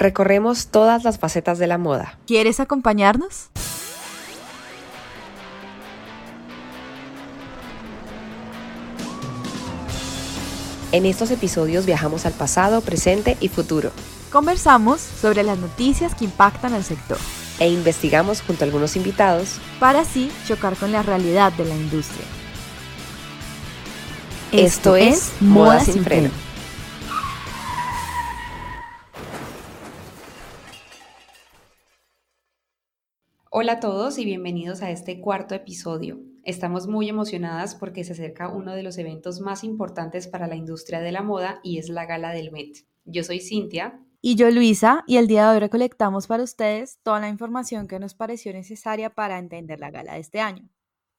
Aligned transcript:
Recorremos 0.00 0.68
todas 0.68 1.04
las 1.04 1.18
facetas 1.18 1.58
de 1.58 1.66
la 1.66 1.76
moda. 1.76 2.18
¿Quieres 2.26 2.58
acompañarnos? 2.58 3.50
En 10.92 11.04
estos 11.04 11.30
episodios 11.30 11.84
viajamos 11.84 12.24
al 12.24 12.32
pasado, 12.32 12.80
presente 12.80 13.36
y 13.40 13.48
futuro. 13.48 13.92
Conversamos 14.32 15.02
sobre 15.02 15.42
las 15.42 15.58
noticias 15.58 16.14
que 16.14 16.24
impactan 16.24 16.72
al 16.72 16.82
sector. 16.82 17.18
E 17.58 17.68
investigamos 17.68 18.40
junto 18.40 18.64
a 18.64 18.66
algunos 18.66 18.96
invitados 18.96 19.58
para 19.78 20.00
así 20.00 20.32
chocar 20.48 20.76
con 20.76 20.92
la 20.92 21.02
realidad 21.02 21.52
de 21.52 21.66
la 21.66 21.74
industria. 21.74 22.24
Esto, 24.50 24.96
es 24.96 25.30
Moda 25.40 25.80
sin 25.80 26.02
freno. 26.02 26.30
Hola 33.52 33.72
a 33.72 33.80
todos 33.80 34.16
y 34.18 34.24
bienvenidos 34.24 34.80
a 34.80 34.92
este 34.92 35.20
cuarto 35.20 35.56
episodio. 35.56 36.20
Estamos 36.44 36.86
muy 36.86 37.08
emocionadas 37.08 37.74
porque 37.74 38.04
se 38.04 38.12
acerca 38.12 38.48
uno 38.48 38.76
de 38.76 38.84
los 38.84 38.96
eventos 38.96 39.40
más 39.40 39.64
importantes 39.64 40.28
para 40.28 40.46
la 40.46 40.54
industria 40.54 41.00
de 41.00 41.10
la 41.10 41.22
moda 41.22 41.58
y 41.64 41.78
es 41.78 41.88
la 41.88 42.06
gala 42.06 42.30
del 42.30 42.52
Met. 42.52 42.86
Yo 43.06 43.24
soy 43.24 43.40
Cintia. 43.40 44.00
Y 44.20 44.36
yo 44.36 44.48
Luisa, 44.52 45.02
y 45.08 45.16
el 45.16 45.26
día 45.26 45.48
de 45.48 45.54
hoy 45.54 45.58
recolectamos 45.58 46.28
para 46.28 46.44
ustedes 46.44 47.00
toda 47.02 47.18
la 47.18 47.28
información 47.28 47.88
que 47.88 47.98
nos 47.98 48.14
pareció 48.14 48.52
necesaria 48.52 49.10
para 49.16 49.40
entender 49.40 49.80
la 49.80 49.90
gala 49.90 50.14
de 50.14 50.20
este 50.20 50.38
año. 50.38 50.70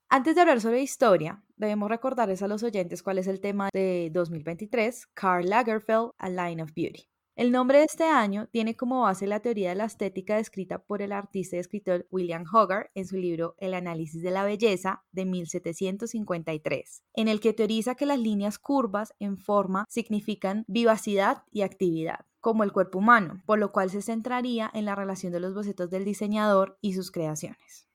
Antes 0.08 0.34
de 0.34 0.40
hablar 0.40 0.62
sobre 0.62 0.82
historia, 0.82 1.44
debemos 1.58 1.90
recordarles 1.90 2.42
a 2.42 2.48
los 2.48 2.64
oyentes 2.64 3.04
cuál 3.04 3.18
es 3.18 3.28
el 3.28 3.42
tema 3.42 3.68
de 3.74 4.10
2023, 4.14 5.08
Karl 5.16 5.50
Lagerfeld, 5.50 6.12
A 6.18 6.30
Line 6.30 6.64
of 6.64 6.72
Beauty. 6.74 7.11
El 7.42 7.52
nombre 7.52 7.80
de 7.80 7.86
este 7.86 8.04
año 8.04 8.48
tiene 8.52 8.76
como 8.76 9.02
base 9.02 9.26
la 9.26 9.40
teoría 9.40 9.70
de 9.70 9.76
la 9.76 9.86
estética 9.86 10.36
descrita 10.36 10.78
por 10.78 11.02
el 11.02 11.12
artista 11.12 11.56
y 11.56 11.60
escritor 11.60 12.06
William 12.12 12.46
Hogarth 12.46 12.92
en 12.94 13.08
su 13.08 13.18
libro 13.18 13.56
El 13.58 13.74
análisis 13.74 14.22
de 14.22 14.30
la 14.30 14.44
belleza 14.44 15.02
de 15.12 15.26
1753, 15.26 17.04
en 17.16 17.28
el 17.28 17.40
que 17.40 17.54
teoriza 17.54 17.96
que 17.96 18.06
las 18.06 18.20
líneas 18.20 18.60
curvas 18.60 19.16
en 19.18 19.40
forma 19.40 19.88
significan 19.90 20.66
vivacidad 20.68 21.42
y 21.52 21.64
actividad 21.64 22.28
como 22.42 22.64
el 22.64 22.72
cuerpo 22.72 23.00
humano, 23.00 23.42
por 23.48 23.58
lo 23.58 23.72
cual 23.72 23.90
se 23.90 24.04
centraría 24.04 24.70
en 24.72 24.86
la 24.86 24.94
relación 24.94 25.34
de 25.34 25.40
los 25.40 25.56
bocetos 25.56 25.90
del 25.90 26.06
diseñador 26.06 26.78
y 26.80 26.94
sus 26.94 27.10
creaciones. 27.10 27.91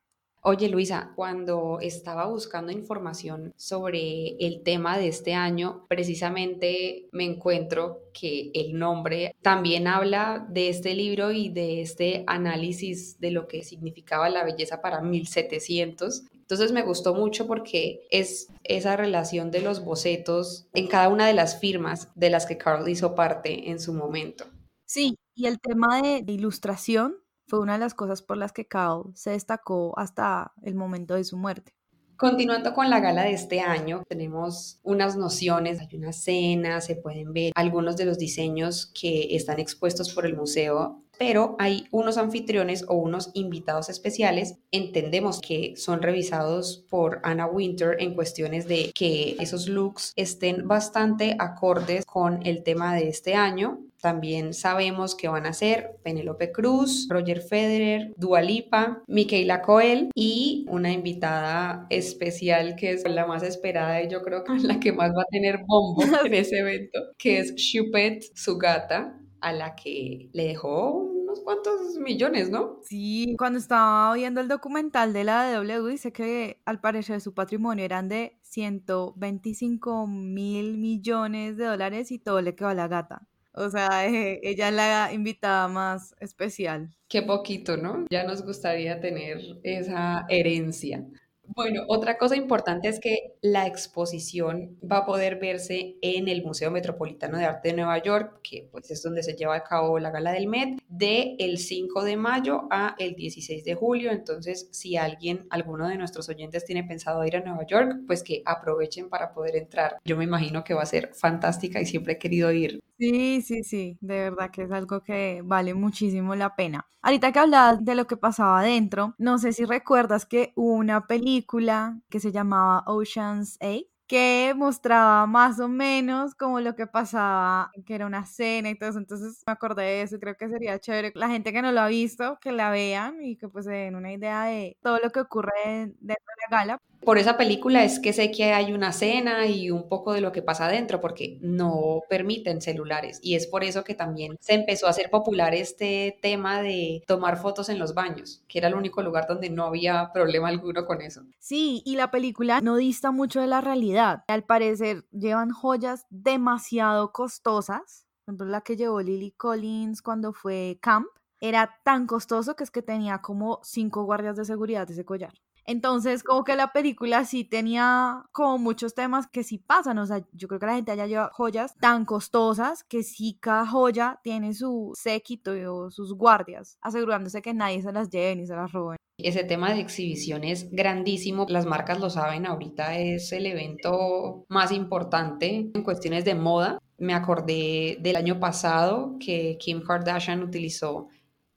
Oye 0.49 0.69
Luisa, 0.69 1.11
cuando 1.17 1.81
estaba 1.81 2.27
buscando 2.27 2.71
información 2.71 3.53
sobre 3.57 4.37
el 4.39 4.63
tema 4.63 4.97
de 4.97 5.09
este 5.09 5.35
año, 5.35 5.85
precisamente 5.89 7.09
me 7.11 7.25
encuentro 7.25 8.05
que 8.13 8.53
el 8.55 8.79
nombre 8.79 9.35
también 9.43 9.89
habla 9.89 10.47
de 10.49 10.69
este 10.69 10.95
libro 10.95 11.33
y 11.33 11.49
de 11.49 11.81
este 11.81 12.23
análisis 12.29 13.19
de 13.19 13.33
lo 13.33 13.49
que 13.49 13.65
significaba 13.65 14.29
la 14.29 14.45
belleza 14.45 14.81
para 14.81 15.01
1700. 15.01 16.23
Entonces 16.33 16.71
me 16.71 16.85
gustó 16.85 17.13
mucho 17.13 17.49
porque 17.49 18.07
es 18.13 18.47
esa 18.63 18.97
relación 18.97 19.51
de 19.51 19.63
los 19.63 19.85
bocetos 19.85 20.69
en 20.75 20.87
cada 20.87 21.09
una 21.09 21.27
de 21.27 21.35
las 21.35 21.59
firmas 21.59 22.11
de 22.15 22.31
las 22.31 22.47
que 22.47 22.57
Carl 22.57 22.89
hizo 22.89 23.17
parte 23.17 23.69
en 23.69 23.81
su 23.81 23.93
momento. 23.93 24.45
Sí, 24.85 25.17
y 25.35 25.47
el 25.47 25.59
tema 25.59 26.01
de 26.01 26.33
ilustración 26.33 27.17
fue 27.47 27.61
una 27.61 27.75
de 27.75 27.79
las 27.79 27.95
cosas 27.95 28.23
por 28.23 28.37
las 28.37 28.53
que 28.53 28.67
Kao 28.67 29.13
se 29.15 29.31
destacó 29.31 29.99
hasta 29.99 30.53
el 30.63 30.75
momento 30.75 31.15
de 31.15 31.25
su 31.25 31.37
muerte. 31.37 31.73
Continuando 32.17 32.73
con 32.73 32.89
la 32.89 32.99
gala 32.99 33.25
de 33.25 33.33
este 33.33 33.61
año, 33.61 34.03
tenemos 34.09 34.81
unas 34.83 35.17
nociones, 35.17 35.81
hay 35.81 35.99
una 35.99 36.15
cena, 36.15 36.81
se 36.81 36.97
pueden 36.97 37.35
ver 37.35 37.53
algunos 37.55 37.99
de 37.99 38.07
los 38.07 38.17
diseños 38.17 38.91
que 38.99 39.37
están 39.37 39.61
expuestos 39.61 40.15
por 40.15 40.25
el 40.25 40.35
museo, 40.35 41.05
pero 41.19 41.57
hay 41.59 41.87
unos 41.91 42.19
anfitriones 42.19 42.85
o 42.89 42.95
unos 42.95 43.31
invitados 43.35 43.89
especiales. 43.89 44.59
Entendemos 44.71 45.41
que 45.41 45.75
son 45.77 46.03
revisados 46.03 46.85
por 46.91 47.21
Anna 47.23 47.47
Winter 47.47 47.97
en 47.99 48.15
cuestiones 48.15 48.67
de 48.67 48.93
que 48.95 49.37
esos 49.41 49.69
looks 49.69 50.13
estén 50.17 50.67
bastante 50.69 51.37
acordes 51.39 52.05
con 52.05 52.45
el 52.47 52.63
tema 52.63 52.95
de 52.95 53.09
este 53.09 53.35
año. 53.35 53.81
También 54.01 54.55
sabemos 54.55 55.15
que 55.15 55.29
van 55.29 55.47
a 55.47 55.53
ser 55.53 55.97
Penélope 56.05 56.53
Cruz, 56.53 57.09
Roger 57.11 57.41
Federer, 57.41 58.13
Dua 58.17 58.43
Lipa, 58.43 59.03
Michaela 59.09 59.63
Coel 59.63 60.11
y 60.15 60.67
una 60.69 60.93
invitada 60.93 61.87
especial 61.91 62.77
que 62.77 62.93
es 62.93 63.09
la 63.09 63.27
más 63.27 63.43
esperada 63.43 64.03
y 64.03 64.09
yo 64.09 64.23
creo 64.23 64.45
que 64.45 64.53
la 64.61 64.79
que 64.79 64.93
más 64.93 65.11
va 65.11 65.23
a 65.23 65.31
tener 65.31 65.61
bombo 65.67 66.03
en 66.25 66.35
ese 66.35 66.59
evento, 66.59 67.01
que 67.19 67.39
es 67.39 67.55
Shupet 67.55 68.23
Sugata, 68.35 69.19
a 69.41 69.53
la 69.53 69.75
que 69.77 70.29
le 70.33 70.49
dejó 70.49 70.93
unos 70.93 71.41
cuantos 71.41 71.97
millones, 71.99 72.51
¿no? 72.51 72.81
Sí, 72.83 73.35
cuando 73.39 73.59
estaba 73.59 74.15
viendo 74.15 74.41
el 74.41 74.49
documental 74.49 75.13
de 75.13 75.25
la 75.25 75.53
W, 75.53 75.91
dice 75.91 76.13
que 76.13 76.61
al 76.65 76.81
parecer 76.81 77.21
su 77.21 77.35
patrimonio 77.35 77.85
eran 77.85 78.09
de 78.09 78.39
125 78.43 80.07
mil 80.07 80.79
millones 80.79 81.57
de 81.57 81.65
dólares 81.65 82.11
y 82.13 82.19
todo 82.19 82.41
le 82.41 82.55
quedó 82.55 82.69
a 82.69 82.75
la 82.75 82.89
gata. 82.89 83.27
O 83.53 83.71
sea, 83.71 84.07
eh, 84.07 84.39
ella 84.43 84.69
es 84.69 84.75
la 84.75 85.11
invitada 85.15 85.67
más 85.67 86.15
especial. 86.21 86.91
Qué 87.09 87.23
poquito, 87.23 87.79
¿no? 87.79 88.05
Ya 88.11 88.25
nos 88.25 88.43
gustaría 88.45 89.01
tener 89.01 89.41
esa 89.63 90.27
herencia. 90.29 91.07
Bueno, 91.55 91.83
otra 91.89 92.19
cosa 92.19 92.37
importante 92.37 92.89
es 92.89 93.01
que 93.01 93.35
la 93.41 93.67
exposición 93.67 94.79
va 94.81 94.99
a 94.99 95.07
poder 95.07 95.37
verse 95.37 95.97
en 96.03 96.29
el 96.29 96.43
Museo 96.43 96.71
Metropolitano 96.71 97.39
de 97.39 97.45
Arte 97.45 97.69
de 97.69 97.77
Nueva 97.77 98.03
York, 98.03 98.41
que 98.43 98.69
pues 98.71 98.91
es 98.91 99.03
donde 99.03 99.23
se 99.23 99.35
lleva 99.35 99.57
a 99.57 99.65
cabo 99.65 99.99
la 99.99 100.11
gala 100.11 100.33
del 100.33 100.49
Met, 100.49 100.81
de 100.89 101.37
el 101.39 101.59
5 101.59 102.05
de 102.05 102.17
mayo 102.17 102.69
a 102.71 102.95
el 102.99 103.15
16 103.15 103.65
de 103.65 103.75
julio. 103.75 104.11
Entonces, 104.11 104.69
si 104.73 104.97
alguien, 104.97 105.47
alguno 105.51 105.89
de 105.89 105.97
nuestros 105.97 106.29
oyentes 106.29 106.65
tiene 106.65 106.85
pensado 106.85 107.25
ir 107.25 107.37
a 107.37 107.41
Nueva 107.41 107.67
York, 107.67 108.01
pues 108.07 108.23
que 108.23 108.43
aprovechen 108.45 109.09
para 109.09 109.33
poder 109.33 109.57
entrar. 109.57 109.99
Yo 110.05 110.17
me 110.17 110.25
imagino 110.25 110.65
que 110.65 110.75
va 110.75 110.83
a 110.83 110.87
ser 110.87 111.11
fantástica 111.15 111.81
y 111.81 111.87
siempre 111.87 112.15
he 112.15 112.19
querido 112.19 112.53
ir. 112.53 112.81
Sí, 112.99 113.43
sí, 113.43 113.63
sí, 113.63 113.99
de 114.01 114.21
verdad 114.31 114.51
que 114.51 114.63
es 114.63 114.71
algo 114.73 115.03
que 115.03 115.43
vale 115.45 115.75
muchísimo 115.75 116.35
la 116.35 116.57
pena. 116.57 116.89
Ahorita 117.03 117.31
que 117.31 117.39
hablabas 117.41 117.85
de 117.85 117.95
lo 117.95 118.07
que 118.07 118.17
pasaba 118.17 118.61
adentro, 118.61 119.15
no 119.19 119.37
sé 119.39 119.53
si 119.53 119.67
recuerdas 119.67 120.25
que 120.25 120.53
hubo 120.57 120.73
una 120.73 121.07
película 121.07 122.01
que 122.09 122.21
se 122.21 122.33
llamaba 122.33 122.85
Ocean's 122.87 123.59
8 123.61 123.87
que 124.09 124.55
mostraba 124.57 125.27
más 125.27 125.59
o 125.59 125.67
menos 125.69 126.37
como 126.37 126.61
lo 126.61 126.77
que 126.77 126.87
pasaba, 126.87 127.73
que 127.85 127.93
era 127.97 128.07
una 128.07 128.25
cena 128.25 128.71
y 128.71 128.79
todo 128.79 128.89
eso. 128.91 128.99
Entonces 129.01 129.43
me 129.45 129.53
acordé 129.53 129.83
de 129.83 130.03
eso, 130.03 130.19
creo 130.21 130.37
que 130.37 130.49
sería 130.49 130.79
chévere. 130.79 131.11
La 131.17 131.29
gente 131.29 131.53
que 131.53 131.61
no 131.61 131.73
lo 131.73 131.81
ha 131.81 131.89
visto, 131.89 132.39
que 132.41 132.53
la 132.53 132.71
vean 132.71 133.21
y 133.21 133.37
que 133.37 133.49
pues 133.49 133.65
se 133.65 133.73
den 133.73 133.97
una 133.97 134.13
idea 134.13 134.45
de 134.45 134.79
todo 134.81 134.99
lo 135.03 135.11
que 135.11 135.19
ocurre 135.21 135.53
dentro 135.67 136.05
de 136.07 136.15
la 136.51 136.57
gala. 136.57 136.83
Por 137.07 137.19
esa 137.19 137.37
película 137.37 137.85
es 137.85 138.01
que 138.01 138.13
sé 138.13 138.33
que 138.33 138.53
hay 138.53 138.73
una 138.73 138.93
cena 138.93 139.47
y 139.47 139.71
un 139.71 139.89
poco 139.89 140.13
de 140.13 140.21
lo 140.21 140.33
que 140.33 140.43
pasa 140.43 140.67
adentro, 140.67 141.01
porque 141.01 141.39
no 141.41 142.01
permiten 142.11 142.61
celulares. 142.61 143.21
Y 143.23 143.37
es 143.37 143.47
por 143.47 143.63
eso 143.63 143.85
que 143.85 143.95
también 143.95 144.37
se 144.41 144.55
empezó 144.55 144.89
a 144.89 144.91
hacer 144.91 145.09
popular 145.09 145.55
este 145.55 146.19
tema 146.21 146.63
de 146.63 147.05
tomar 147.07 147.37
fotos 147.37 147.69
en 147.69 147.79
los 147.79 147.95
baños, 147.95 148.43
que 148.49 148.59
era 148.59 148.67
el 148.67 148.75
único 148.75 149.03
lugar 149.03 149.29
donde 149.29 149.51
no 149.51 149.67
había 149.67 150.11
problema 150.13 150.49
alguno 150.49 150.85
con 150.85 151.01
eso. 151.01 151.23
Sí, 151.39 151.81
y 151.85 151.95
la 151.95 152.11
película 152.11 152.61
no 152.61 152.75
dista 152.75 153.13
mucho 153.13 153.41
de 153.41 153.47
la 153.47 153.61
realidad. 153.61 154.25
Al 154.27 154.43
parecer 154.43 155.05
llevan 155.13 155.53
joyas 155.53 156.07
demasiado 156.11 157.13
costosas. 157.13 158.09
Por 158.25 158.33
ejemplo, 158.33 158.47
la 158.47 158.63
que 158.63 158.77
llevó 158.77 159.01
Lily 159.01 159.31
Collins 159.31 160.03
cuando 160.03 160.33
fue 160.33 160.81
camp 160.83 161.07
era 161.41 161.79
tan 161.85 162.09
costoso 162.09 162.57
que 162.57 162.65
es 162.65 162.73
que 162.73 162.83
tenía 162.83 163.19
como 163.19 163.61
cinco 163.63 164.03
guardias 164.03 164.37
de 164.37 164.45
seguridad 164.45 164.89
de 164.89 164.95
ese 164.95 165.05
collar. 165.05 165.35
Entonces, 165.67 166.23
como 166.23 166.45
que 166.45 166.55
la 166.55 166.73
película 166.73 167.25
sí 167.25 167.45
tenía 167.45 168.25
como 168.33 168.59
muchos 168.59 168.95
temas 168.95 169.27
que 169.27 169.43
sí 169.43 169.59
pasan, 169.59 169.99
o 169.99 170.07
sea, 170.07 170.25
yo 170.33 170.47
creo 170.47 170.61
que 170.61 170.67
la 170.67 170.75
gente 170.77 170.93
haya 170.93 171.07
lleva 171.07 171.31
joyas 171.33 171.75
tan 171.81 172.05
costosas 172.05 172.85
que 172.85 173.03
sí 173.03 173.37
cada 173.41 173.67
joya 173.67 174.21
tiene 174.23 174.55
su 174.55 174.93
séquito 174.95 175.53
o 175.69 175.91
sus 175.91 176.15
guardias, 176.15 176.79
asegurándose 176.81 177.43
que 177.43 177.53
nadie 177.53 177.83
se 177.83 177.93
las 177.93 178.11
lleve 178.11 178.37
ni 178.37 178.47
se 178.47 178.55
las 178.55 178.71
robe. 178.71 178.97
Ese 179.19 179.45
tema 179.45 179.73
de 179.73 179.81
exhibición 179.81 180.45
es 180.45 180.71
grandísimo, 180.71 181.47
las 181.49 181.65
marcas 181.67 181.99
lo 182.01 182.11
saben, 182.11 182.47
ahorita 182.47 182.99
es 182.99 183.33
el 183.33 183.47
evento 183.47 184.45
más 184.49 184.73
importante 184.73 185.71
en 185.75 185.83
cuestiones 185.83 186.25
de 186.25 186.35
moda. 186.35 186.79
Me 186.99 187.15
acordé 187.15 187.97
del 188.01 188.17
año 188.17 188.39
pasado 188.39 189.17
que 189.19 189.57
Kim 189.59 189.83
Kardashian 189.83 190.43
utilizó 190.43 191.09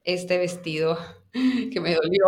este 0.03 0.37
vestido 0.37 0.97
que 1.33 1.79
me 1.81 1.95
dolió 1.95 2.25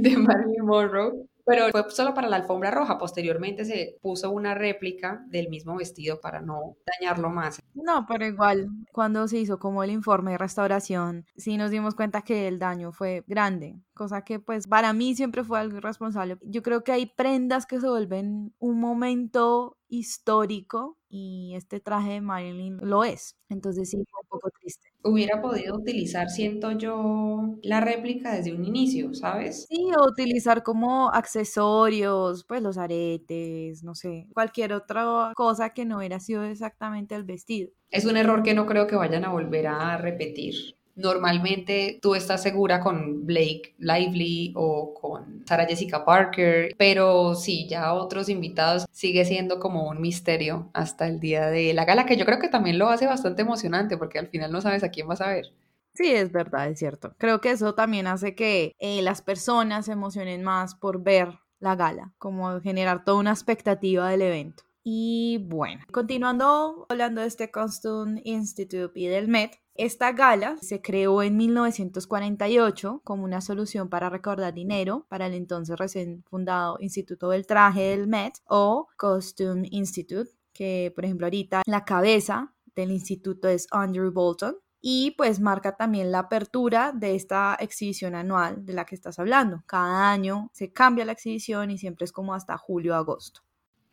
de 0.16 0.16
Marilyn 0.16 0.64
Monroe, 0.64 1.30
pero 1.44 1.68
fue 1.70 1.84
solo 1.90 2.14
para 2.14 2.28
la 2.28 2.36
alfombra 2.36 2.70
roja. 2.70 2.96
Posteriormente 2.98 3.64
se 3.64 3.98
puso 4.00 4.30
una 4.30 4.54
réplica 4.54 5.24
del 5.28 5.48
mismo 5.48 5.76
vestido 5.76 6.20
para 6.20 6.40
no 6.40 6.76
dañarlo 6.86 7.28
más. 7.30 7.60
No, 7.74 8.06
pero 8.06 8.24
igual, 8.26 8.68
cuando 8.92 9.26
se 9.26 9.38
hizo 9.38 9.58
como 9.58 9.82
el 9.82 9.90
informe 9.90 10.32
de 10.32 10.38
restauración, 10.38 11.26
sí 11.36 11.56
nos 11.56 11.70
dimos 11.70 11.94
cuenta 11.94 12.22
que 12.22 12.46
el 12.46 12.58
daño 12.58 12.92
fue 12.92 13.24
grande, 13.26 13.80
cosa 13.94 14.22
que 14.22 14.38
pues 14.38 14.66
para 14.66 14.92
mí 14.92 15.14
siempre 15.14 15.42
fue 15.42 15.58
algo 15.58 15.78
irresponsable. 15.78 16.38
Yo 16.42 16.62
creo 16.62 16.84
que 16.84 16.92
hay 16.92 17.06
prendas 17.06 17.66
que 17.66 17.80
se 17.80 17.88
vuelven 17.88 18.54
un 18.58 18.78
momento 18.78 19.76
histórico 19.88 20.98
y 21.08 21.54
este 21.56 21.80
traje 21.80 22.12
de 22.12 22.20
Marilyn 22.20 22.78
lo 22.80 23.02
es. 23.02 23.36
Entonces 23.48 23.90
sí, 23.90 23.96
fue 24.08 24.20
un 24.22 24.28
poco 24.28 24.50
triste. 24.60 24.89
Hubiera 25.02 25.40
podido 25.40 25.76
utilizar, 25.76 26.28
siento 26.30 26.72
yo, 26.72 27.58
la 27.62 27.80
réplica 27.80 28.34
desde 28.34 28.52
un 28.54 28.64
inicio, 28.64 29.14
¿sabes? 29.14 29.66
Sí, 29.68 29.88
o 29.96 30.08
utilizar 30.08 30.62
como 30.64 31.10
accesorios, 31.12 32.44
pues 32.44 32.60
los 32.60 32.76
aretes, 32.76 33.84
no 33.84 33.94
sé, 33.94 34.26
cualquier 34.34 34.72
otra 34.72 35.32
cosa 35.36 35.70
que 35.70 35.84
no 35.84 35.98
hubiera 35.98 36.18
sido 36.18 36.42
exactamente 36.44 37.14
el 37.14 37.24
vestido. 37.24 37.70
Es 37.90 38.04
un 38.04 38.16
error 38.16 38.42
que 38.42 38.52
no 38.54 38.66
creo 38.66 38.86
que 38.88 38.96
vayan 38.96 39.24
a 39.24 39.30
volver 39.30 39.68
a 39.68 39.96
repetir. 39.96 40.54
Normalmente 41.00 41.98
tú 42.00 42.14
estás 42.14 42.42
segura 42.42 42.80
con 42.80 43.26
Blake 43.26 43.74
Lively 43.78 44.52
o 44.56 44.94
con 44.94 45.44
Sarah 45.46 45.66
Jessica 45.66 46.04
Parker, 46.04 46.74
pero 46.76 47.34
sí, 47.34 47.66
ya 47.68 47.92
otros 47.94 48.28
invitados 48.28 48.86
sigue 48.92 49.24
siendo 49.24 49.58
como 49.58 49.88
un 49.88 50.00
misterio 50.00 50.70
hasta 50.72 51.06
el 51.06 51.20
día 51.20 51.46
de 51.46 51.74
la 51.74 51.84
gala, 51.84 52.06
que 52.06 52.16
yo 52.16 52.24
creo 52.24 52.38
que 52.38 52.48
también 52.48 52.78
lo 52.78 52.88
hace 52.88 53.06
bastante 53.06 53.42
emocionante 53.42 53.96
porque 53.96 54.18
al 54.18 54.28
final 54.28 54.52
no 54.52 54.60
sabes 54.60 54.84
a 54.84 54.90
quién 54.90 55.08
vas 55.08 55.20
a 55.20 55.28
ver. 55.28 55.46
Sí, 55.94 56.12
es 56.12 56.30
verdad, 56.30 56.68
es 56.68 56.78
cierto. 56.78 57.14
Creo 57.18 57.40
que 57.40 57.50
eso 57.50 57.74
también 57.74 58.06
hace 58.06 58.34
que 58.34 58.74
eh, 58.78 59.02
las 59.02 59.22
personas 59.22 59.86
se 59.86 59.92
emocionen 59.92 60.42
más 60.42 60.74
por 60.74 61.02
ver 61.02 61.40
la 61.58 61.76
gala, 61.76 62.14
como 62.18 62.60
generar 62.60 63.04
toda 63.04 63.18
una 63.18 63.32
expectativa 63.32 64.08
del 64.08 64.22
evento. 64.22 64.64
Y 64.82 65.44
bueno, 65.48 65.84
continuando 65.92 66.86
hablando 66.88 67.20
de 67.20 67.26
este 67.26 67.50
Costume 67.50 68.22
Institute 68.24 68.98
y 68.98 69.08
del 69.08 69.28
Met, 69.28 69.56
esta 69.84 70.12
gala 70.12 70.56
se 70.60 70.82
creó 70.82 71.22
en 71.22 71.36
1948 71.36 73.00
como 73.02 73.24
una 73.24 73.40
solución 73.40 73.88
para 73.88 74.10
recaudar 74.10 74.52
dinero 74.52 75.06
para 75.08 75.26
el 75.26 75.34
entonces 75.34 75.78
recién 75.78 76.22
fundado 76.28 76.76
Instituto 76.80 77.30
del 77.30 77.46
Traje 77.46 77.82
del 77.82 78.06
Met 78.06 78.34
o 78.46 78.88
Costume 78.96 79.68
Institute, 79.70 80.30
que 80.52 80.92
por 80.94 81.04
ejemplo 81.04 81.26
ahorita 81.26 81.62
la 81.66 81.84
cabeza 81.84 82.54
del 82.74 82.90
instituto 82.90 83.48
es 83.48 83.66
Andrew 83.70 84.12
Bolton 84.12 84.56
y 84.80 85.12
pues 85.12 85.40
marca 85.40 85.76
también 85.76 86.10
la 86.10 86.20
apertura 86.20 86.92
de 86.94 87.14
esta 87.14 87.56
exhibición 87.60 88.14
anual 88.14 88.64
de 88.64 88.72
la 88.72 88.84
que 88.84 88.94
estás 88.94 89.18
hablando. 89.18 89.62
Cada 89.66 90.10
año 90.10 90.50
se 90.52 90.72
cambia 90.72 91.04
la 91.04 91.12
exhibición 91.12 91.70
y 91.70 91.78
siempre 91.78 92.04
es 92.04 92.12
como 92.12 92.34
hasta 92.34 92.56
julio-agosto. 92.56 93.42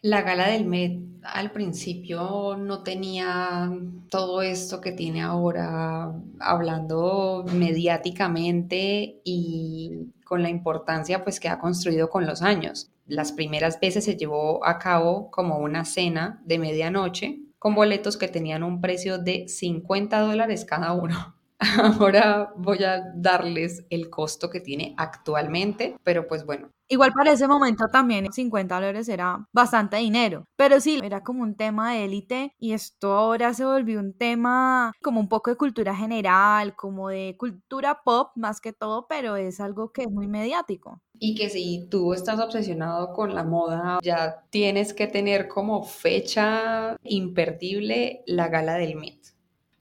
La 0.07 0.21
gala 0.21 0.47
del 0.47 0.63
Met 0.63 1.01
al 1.21 1.51
principio 1.51 2.55
no 2.55 2.81
tenía 2.81 3.69
todo 4.09 4.41
esto 4.41 4.79
que 4.79 4.93
tiene 4.93 5.21
ahora, 5.21 6.13
hablando 6.39 7.43
mediáticamente 7.53 9.19
y 9.25 10.13
con 10.23 10.43
la 10.43 10.49
importancia 10.49 11.25
pues 11.25 11.41
que 11.41 11.49
ha 11.49 11.59
construido 11.59 12.09
con 12.09 12.25
los 12.25 12.41
años. 12.41 12.89
Las 13.05 13.33
primeras 13.33 13.81
veces 13.81 14.05
se 14.05 14.15
llevó 14.15 14.65
a 14.65 14.79
cabo 14.79 15.29
como 15.29 15.57
una 15.57 15.83
cena 15.83 16.41
de 16.45 16.57
medianoche 16.57 17.41
con 17.59 17.75
boletos 17.75 18.15
que 18.15 18.29
tenían 18.29 18.63
un 18.63 18.79
precio 18.79 19.17
de 19.17 19.49
50 19.49 20.21
dólares 20.21 20.63
cada 20.63 20.93
uno. 20.93 21.35
Ahora 21.99 22.53
voy 22.55 22.81
a 22.85 23.11
darles 23.13 23.83
el 23.89 24.09
costo 24.09 24.49
que 24.49 24.61
tiene 24.61 24.93
actualmente, 24.95 25.97
pero 26.01 26.29
pues 26.29 26.45
bueno. 26.45 26.69
Igual 26.89 27.11
para 27.11 27.33
ese 27.33 27.47
momento 27.47 27.85
también 27.91 28.31
50 28.31 28.75
dólares 28.75 29.09
era 29.09 29.45
bastante 29.51 29.97
dinero, 29.97 30.45
pero 30.55 30.79
sí, 30.79 30.99
era 31.03 31.21
como 31.21 31.43
un 31.43 31.55
tema 31.55 31.91
de 31.91 32.05
élite 32.05 32.53
y 32.59 32.71
esto 32.71 33.13
ahora 33.13 33.53
se 33.53 33.65
volvió 33.65 33.99
un 33.99 34.13
tema 34.13 34.93
como 35.03 35.19
un 35.19 35.27
poco 35.27 35.49
de 35.49 35.57
cultura 35.57 35.93
general, 35.93 36.75
como 36.75 37.09
de 37.09 37.35
cultura 37.37 38.01
pop 38.05 38.31
más 38.35 38.61
que 38.61 38.71
todo, 38.71 39.05
pero 39.09 39.35
es 39.35 39.59
algo 39.59 39.91
que 39.91 40.03
es 40.03 40.11
muy 40.11 40.27
mediático. 40.27 41.01
Y 41.19 41.35
que 41.35 41.49
si 41.49 41.87
tú 41.89 42.13
estás 42.13 42.39
obsesionado 42.39 43.11
con 43.11 43.35
la 43.35 43.43
moda, 43.43 43.99
ya 44.01 44.45
tienes 44.49 44.93
que 44.93 45.07
tener 45.07 45.47
como 45.47 45.83
fecha 45.83 46.95
imperdible 47.03 48.23
la 48.27 48.47
gala 48.47 48.75
del 48.75 48.95
Met. 48.95 49.36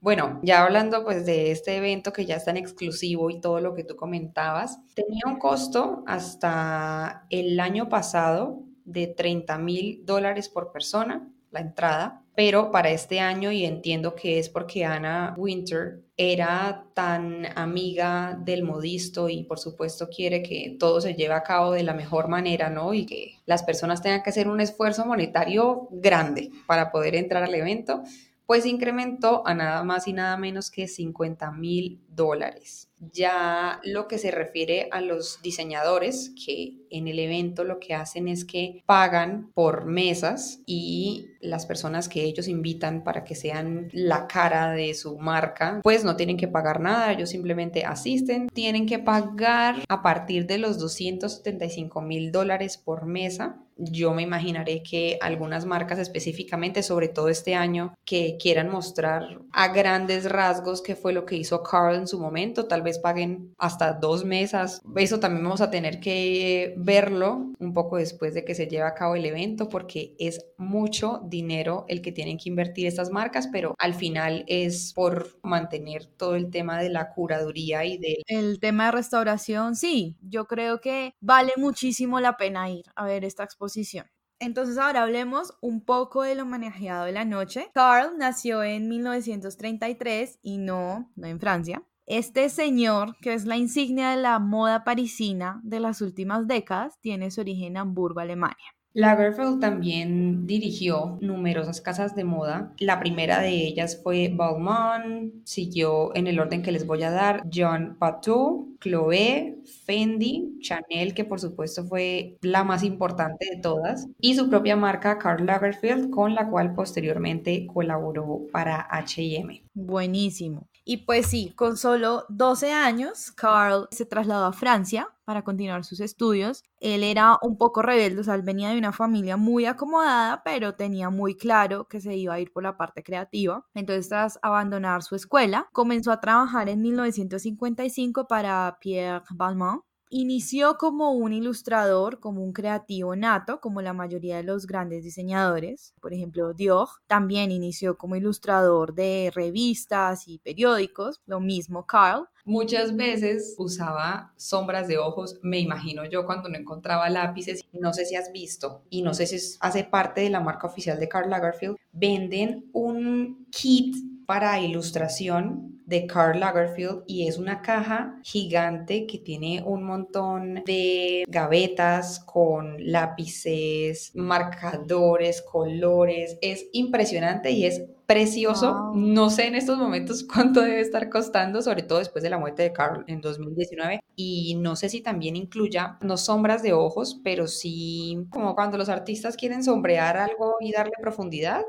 Bueno, 0.07 0.39
ya 0.45 0.63
hablando 0.63 1.03
pues 1.03 1.27
de 1.27 1.51
este 1.51 1.79
evento 1.79 2.13
que 2.13 2.27
ya 2.27 2.37
es 2.37 2.45
tan 2.45 2.57
exclusivo 2.57 3.29
y 3.29 3.41
todo 3.41 3.61
lo 3.61 3.75
que 3.75 3.83
tú 3.83 3.97
comentabas, 3.97 4.79
tenía 4.95 5.23
un 5.27 5.41
costo 5.41 6.05
hasta 6.07 7.27
el 7.29 7.59
año 7.59 7.89
pasado 7.89 8.63
de 8.85 9.09
30 9.09 9.59
mil 9.59 10.03
dólares 10.05 10.49
por 10.49 10.71
persona, 10.71 11.29
la 11.51 11.59
entrada, 11.59 12.23
pero 12.37 12.71
para 12.71 12.91
este 12.91 13.19
año, 13.19 13.51
y 13.51 13.65
entiendo 13.65 14.15
que 14.15 14.39
es 14.39 14.49
porque 14.49 14.85
Anna 14.85 15.35
Winter 15.37 16.05
era 16.17 16.85
tan 16.95 17.47
amiga 17.59 18.39
del 18.41 18.63
modisto 18.63 19.29
y 19.29 19.43
por 19.43 19.59
supuesto 19.59 20.09
quiere 20.09 20.43
que 20.43 20.77
todo 20.79 21.01
se 21.01 21.15
lleve 21.15 21.35
a 21.35 21.43
cabo 21.43 21.73
de 21.73 21.83
la 21.83 21.95
mejor 21.95 22.29
manera, 22.29 22.71
¿no? 22.71 22.95
Y 22.95 23.07
que 23.07 23.33
las 23.45 23.65
personas 23.65 24.03
tengan 24.03 24.23
que 24.23 24.31
hacer 24.31 24.49
un 24.49 24.61
esfuerzo 24.61 25.05
monetario 25.05 25.89
grande 25.91 26.51
para 26.67 26.93
poder 26.93 27.17
entrar 27.17 27.43
al 27.43 27.55
evento 27.55 28.05
pues 28.47 28.65
incrementó 28.65 29.47
a 29.47 29.55
nada 29.55 29.83
más 29.83 30.07
y 30.07 30.13
nada 30.13 30.37
menos 30.37 30.71
que 30.71 30.87
50 30.87 31.51
mil 31.53 32.01
dólares. 32.09 32.89
Ya 33.13 33.81
lo 33.85 34.09
que 34.09 34.19
se 34.19 34.31
refiere 34.31 34.89
a 34.93 35.01
los 35.01 35.43
diseñadores, 35.43 36.33
que 36.45 36.86
en 36.91 37.09
el 37.09 37.19
evento 37.19 37.65
lo 37.65 37.79
que 37.79 37.95
hacen 37.95 38.29
es 38.29 38.45
que 38.45 38.83
pagan 38.87 39.51
por 39.55 39.87
mesas 39.87 40.61
y 40.67 41.29
las 41.41 41.67
personas 41.67 42.09
que 42.09 42.25
ellos 42.25 42.49
invitan 42.49 43.05
para 43.05 43.25
que 43.25 43.35
sean 43.35 43.89
la 43.93 44.27
cara 44.27 44.73
de 44.73 44.95
su 44.95 45.19
marca, 45.19 45.81
pues 45.83 46.05
no 46.05 46.17
tienen 46.17 46.37
que 46.37 46.49
pagar 46.49 46.81
nada, 46.81 47.13
ellos 47.13 47.31
simplemente 47.31 47.85
asisten, 47.85 48.49
tienen 48.49 48.87
que 48.87 48.99
pagar 48.99 49.85
a 49.89 50.03
partir 50.03 50.47
de 50.47 50.59
los 50.59 50.79
275 50.79 52.01
mil 52.01 52.33
dólares 52.33 52.79
por 52.79 53.07
mesa 53.07 53.63
yo 53.77 54.15
me 54.15 54.23
imaginaré 54.23 54.83
que 54.83 55.19
algunas 55.21 55.67
marcas 55.67 55.99
específicamente, 55.99 56.83
sobre 56.83 57.09
todo 57.09 57.29
este 57.29 57.55
año, 57.55 57.95
que 58.05 58.39
quieran 58.41 58.71
mostrar 58.71 59.41
a 59.53 59.69
grandes 59.69 60.31
rasgos 60.31 60.83
qué 60.83 60.97
fue 60.97 61.13
lo 61.13 61.27
que 61.27 61.37
hizo 61.37 61.63
Carl 61.63 61.95
en 61.95 62.07
su 62.07 62.19
momento, 62.19 62.67
tal 62.67 62.83
vez 62.83 62.99
paguen 62.99 63.55
hasta 63.59 63.93
dos 63.93 64.25
mesas. 64.25 64.81
Eso 64.97 65.21
también 65.21 65.45
vamos 65.45 65.61
a 65.61 65.71
tener 65.71 66.01
que 66.01 66.75
verlo 66.77 67.53
un 67.59 67.73
poco 67.73 67.97
después 67.97 68.35
de 68.35 68.45
que 68.45 68.55
se 68.55 68.67
lleve 68.67 68.85
a 68.85 68.95
cabo 68.95 69.15
el 69.15 69.25
evento, 69.25 69.69
porque 69.69 70.15
es 70.19 70.45
mucho 70.59 71.21
dinero 71.25 71.85
el 71.89 72.03
que 72.03 72.13
tienen 72.13 72.39
que 72.39 72.49
invertir 72.49 72.87
estas 72.87 73.11
marcas, 73.11 73.49
pero 73.51 73.75
al 73.79 73.95
final 73.95 74.45
es 74.47 74.93
por 74.95 75.39
mantener 75.43 76.07
todo 76.07 76.37
el 76.37 76.51
tema 76.51 76.81
de 76.81 76.91
la 76.91 77.13
curaduría 77.13 77.85
y 77.85 77.99
del... 77.99 78.23
El 78.27 78.61
tema 78.61 78.87
de 78.87 78.93
restauración, 78.93 79.75
sí, 79.77 80.17
yo 80.21 80.47
creo 80.47 80.81
que 80.81 81.15
vale 81.21 81.53
muchísimo 81.57 82.21
la 82.21 82.37
pena 82.37 82.71
ir 82.71 82.85
a 82.95 83.07
ver 83.07 83.25
esta 83.25 83.45
exposición 83.45 84.07
entonces 84.39 84.77
ahora 84.79 85.03
hablemos 85.03 85.55
un 85.61 85.85
poco 85.85 86.23
del 86.23 86.41
homenajeado 86.41 87.07
de 87.07 87.13
la 87.13 87.25
noche. 87.25 87.71
Carl 87.73 88.19
nació 88.19 88.63
en 88.63 88.89
1933 88.89 90.39
y 90.43 90.59
no, 90.59 91.11
no 91.17 91.27
en 91.27 91.41
Francia. 91.41 91.83
Este 92.07 92.49
señor, 92.51 93.17
que 93.21 93.35
es 93.35 93.47
la 93.47 93.57
insignia 93.57 94.11
de 94.11 94.17
la 94.17 94.39
moda 94.39 94.85
parisina 94.85 95.61
de 95.65 95.81
las 95.81 96.01
últimas 96.01 96.47
décadas, 96.47 97.01
tiene 97.01 97.33
su 97.33 97.41
origen 97.41 97.73
en 97.73 97.77
Hamburgo, 97.79 98.21
Alemania. 98.21 98.77
Lagerfeld 98.97 99.61
también 99.61 100.47
dirigió 100.47 101.19
numerosas 101.21 101.81
casas 101.81 102.15
de 102.15 102.25
moda. 102.25 102.73
La 102.79 102.99
primera 103.01 103.41
de 103.41 103.51
ellas 103.51 104.01
fue 104.03 104.33
Balmain, 104.35 105.43
siguió 105.45 106.15
en 106.17 106.29
el 106.29 106.39
orden 106.39 106.63
que 106.63 106.73
les 106.73 106.87
voy 106.87 107.03
a 107.03 107.11
dar 107.11 107.43
John 107.53 107.97
Patou, 107.99 108.76
Chloé, 108.87 109.59
Fendi, 109.85 110.59
Chanel, 110.61 111.13
que 111.15 111.25
por 111.25 111.41
supuesto 111.41 111.85
fue 111.85 112.39
la 112.41 112.63
más 112.63 112.85
importante 112.85 113.47
de 113.51 113.61
todas, 113.61 114.07
y 114.21 114.37
su 114.37 114.49
propia 114.49 114.77
marca 114.77 115.19
Karl 115.19 115.45
Lagerfeld, 115.45 116.11
con 116.11 116.35
la 116.35 116.49
cual 116.49 116.73
posteriormente 116.75 117.67
colaboró 117.67 118.43
para 118.53 118.81
H&M. 118.81 119.63
Buenísimo. 119.75 120.69
Y 120.89 120.99
pues 120.99 121.27
sí, 121.27 121.53
con 121.57 121.77
solo 121.77 122.27
12 122.29 122.71
años, 122.71 123.33
Carl 123.33 123.89
se 123.91 124.07
trasladó 124.07 124.47
a 124.47 124.53
Francia 124.53 125.09
para 125.25 125.43
continuar 125.43 125.85
sus 125.85 125.99
estudios. 125.99 126.63
Él 126.79 127.03
era 127.03 127.37
un 127.43 127.59
poco 127.59 127.83
rebelde, 127.83 128.21
o 128.21 128.25
sea, 128.25 128.37
él 128.37 128.43
venía 128.43 128.71
de 128.71 128.79
una 128.79 128.93
familia 128.93 129.37
muy 129.37 129.67
acomodada, 129.67 130.43
pero 130.45 130.77
tenía 130.77 131.11
muy 131.11 131.37
claro 131.37 131.89
que 131.89 132.01
se 132.01 132.15
iba 132.15 132.35
a 132.35 132.41
ir 132.41 132.53
por 132.53 132.63
la 132.63 132.77
parte 132.77 133.03
creativa. 133.03 133.67
Entonces, 133.75 134.09
tras 134.09 134.39
abandonar 134.41 135.03
su 135.03 135.17
escuela, 135.17 135.69
comenzó 135.73 136.13
a 136.13 136.21
trabajar 136.21 136.69
en 136.69 136.81
1955 136.81 138.29
para 138.29 138.76
Pierre 138.81 139.25
Balmain 139.31 139.81
Inició 140.09 140.77
como 140.79 141.11
un 141.13 141.33
ilustrador, 141.33 142.21
como 142.21 142.45
un 142.45 142.53
creativo 142.53 143.17
nato, 143.17 143.61
como 143.61 143.83
la 143.83 143.93
mayoría 143.93 144.37
de 144.37 144.45
los 144.45 144.67
grandes 144.67 145.03
diseñadores. 145.03 145.95
Por 146.01 146.15
ejemplo, 146.15 146.55
Dior 146.55 146.89
también 147.09 147.51
inició 147.51 147.99
como 147.99 148.15
ilustrador 148.15 148.95
de 148.95 149.33
revistas 149.35 150.29
y 150.29 150.39
periódicos, 150.39 151.21
lo 151.27 151.41
mismo 151.41 151.87
Carl. 151.87 152.29
Muchas 152.45 152.95
veces 152.95 153.57
usaba 153.59 154.33
sombras 154.37 154.87
de 154.87 154.99
ojos, 154.99 155.41
me 155.43 155.59
imagino 155.59 156.05
yo 156.05 156.25
cuando 156.25 156.49
no 156.49 156.57
encontraba 156.57 157.11
lápices. 157.11 157.65
No 157.73 157.93
sé 157.93 158.05
si 158.05 158.15
has 158.15 158.31
visto 158.31 158.85
y 158.89 159.03
no 159.03 159.13
sé 159.13 159.27
si 159.27 159.57
hace 159.59 159.83
parte 159.83 160.21
de 160.21 160.31
la 160.31 160.39
marca 160.39 160.69
oficial 160.69 161.01
de 161.01 161.09
Karl 161.09 161.31
Lagerfeld. 161.31 161.77
Venden 161.91 162.71
un 162.73 163.49
kit 163.51 163.97
para 164.25 164.61
ilustración 164.61 165.76
de 165.87 166.07
Karl 166.07 166.41
Lagerfeld 166.41 167.05
y 167.07 167.29
es 167.29 167.39
una 167.39 167.63
caja 167.63 168.21
gigante 168.23 169.07
que 169.07 169.19
tiene 169.19 169.63
un 169.65 169.85
montón 169.85 170.63
de 170.67 171.25
gavetas 171.29 172.21
con 172.21 172.77
lápices, 172.79 174.13
marcadores, 174.15 175.43
colores. 175.43 176.37
Es 176.43 176.67
impresionante 176.73 177.51
y 177.53 177.65
es 177.65 177.83
precioso. 178.07 178.93
No 178.95 179.31
sé 179.31 179.47
en 179.47 179.55
estos 179.55 179.79
momentos 179.79 180.25
cuánto 180.33 180.61
debe 180.61 180.81
estar 180.81 181.11
costando, 181.11 181.61
sobre 181.63 181.83
todo 181.83 181.99
después 181.99 182.23
de 182.23 182.31
la 182.31 182.39
muerte 182.39 182.63
de 182.63 182.73
Carl 182.73 183.05
en 183.07 183.21
2019. 183.21 184.01
Y 184.15 184.55
no 184.57 184.77
sé 184.77 184.89
si 184.89 185.03
también 185.03 185.37
incluya 185.37 185.99
no 186.01 186.17
sombras 186.17 186.63
de 186.63 186.73
ojos, 186.73 187.21
pero 187.23 187.47
sí 187.47 188.27
como 188.31 188.55
cuando 188.55 188.79
los 188.79 188.89
artistas 188.89 189.37
quieren 189.37 189.63
sombrear 189.63 190.17
algo 190.17 190.57
y 190.61 190.73
darle 190.73 190.95
profundidad. 191.01 191.63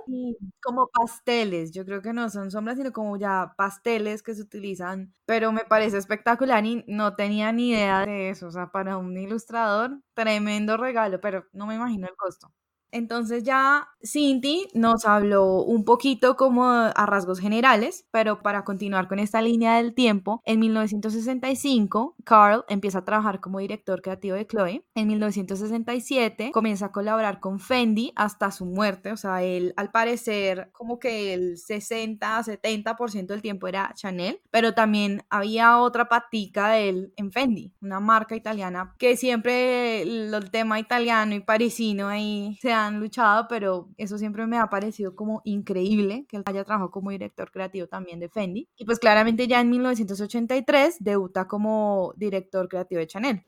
como 0.62 0.88
pasteles. 0.88 1.71
Yo 1.71 1.86
creo 1.86 2.01
que 2.01 2.13
no 2.13 2.29
son 2.29 2.51
sombras, 2.51 2.77
sino 2.77 2.91
como 2.93 3.17
ya 3.17 3.53
pasteles 3.57 4.06
que 4.23 4.35
se 4.35 4.41
utilizan. 4.41 5.13
Pero 5.25 5.51
me 5.51 5.65
parece 5.65 5.97
espectacular 5.97 6.65
y 6.65 6.83
no 6.87 7.15
tenía 7.15 7.51
ni 7.51 7.71
idea 7.71 8.05
de 8.05 8.29
eso. 8.29 8.47
O 8.47 8.51
sea, 8.51 8.71
para 8.71 8.97
un 8.97 9.17
ilustrador, 9.17 9.99
tremendo 10.13 10.77
regalo, 10.77 11.19
pero 11.21 11.45
no 11.53 11.67
me 11.67 11.75
imagino 11.75 12.07
el 12.07 12.15
costo. 12.15 12.51
Entonces 12.91 13.44
ya 13.44 13.89
Cinti 14.03 14.67
nos 14.74 15.06
habló 15.06 15.63
un 15.63 15.84
poquito 15.84 16.36
como 16.36 16.65
a 16.65 17.06
rasgos 17.06 17.39
generales, 17.39 18.06
pero 18.12 18.41
para 18.41 18.63
continuar 18.63 19.08
con 19.08 19.20
esta 19.20 19.41
línea 19.41 19.77
del 19.77 19.94
tiempo, 19.94 20.41
en 20.46 20.60
1965 20.60 22.15
Carl 22.24 22.63
empieza 22.70 23.00
a 23.00 23.06
trabajar 23.06 23.39
como 23.39 23.60
director 23.60 24.01
creativo 24.01 24.36
de 24.36 24.48
Chloe. 24.48 24.86
En 24.96 25.08
1967 25.08 26.51
comienza 26.53 26.88
a 26.88 26.91
colaborar 26.91 27.39
con 27.39 27.60
Fendi 27.60 28.13
hasta 28.15 28.51
su 28.51 28.65
muerte, 28.65 29.12
o 29.12 29.17
sea, 29.17 29.44
él 29.44 29.74
al 29.77 29.91
parecer 29.91 30.70
como 30.72 31.00
que 31.00 31.34
el 31.34 31.58
60-70% 31.58 33.27
del 33.27 33.41
tiempo 33.41 33.67
era 33.67 33.91
Chanel, 33.96 34.41
pero 34.51 34.74
también 34.74 35.24
había 35.29 35.79
otra 35.79 36.08
patica 36.08 36.70
de 36.70 36.89
él 36.89 37.13
en 37.17 37.32
Fendi, 37.32 37.74
una 37.82 38.00
marca 38.00 38.36
italiana 38.36 38.96
que 38.98 39.17
siempre 39.17 40.01
el 40.01 40.51
tema 40.51 40.79
italiano 40.79 41.36
y 41.36 41.39
parisino 41.39 42.08
ahí 42.08 42.58
se 42.62 42.76
han 42.86 43.00
luchado, 43.00 43.48
pero 43.48 43.89
eso 43.98 44.17
siempre 44.17 44.46
me 44.48 44.57
ha 44.57 44.69
parecido 44.69 45.15
como 45.15 45.41
increíble 45.43 46.25
que 46.29 46.38
él 46.38 46.43
haya 46.46 46.63
trabajado 46.63 46.91
como 46.91 47.12
director 47.12 47.51
creativo 47.51 47.88
también 47.88 48.19
de 48.19 48.29
Fendi. 48.29 48.67
Y 48.77 48.86
pues 48.86 49.00
claramente 49.00 49.48
ya 49.48 49.60
en 49.60 49.69
1983 49.69 50.98
debuta 51.00 51.48
como 51.48 52.13
director 52.15 52.67
creativo 52.67 53.00
de 53.00 53.07
Chanel 53.07 53.43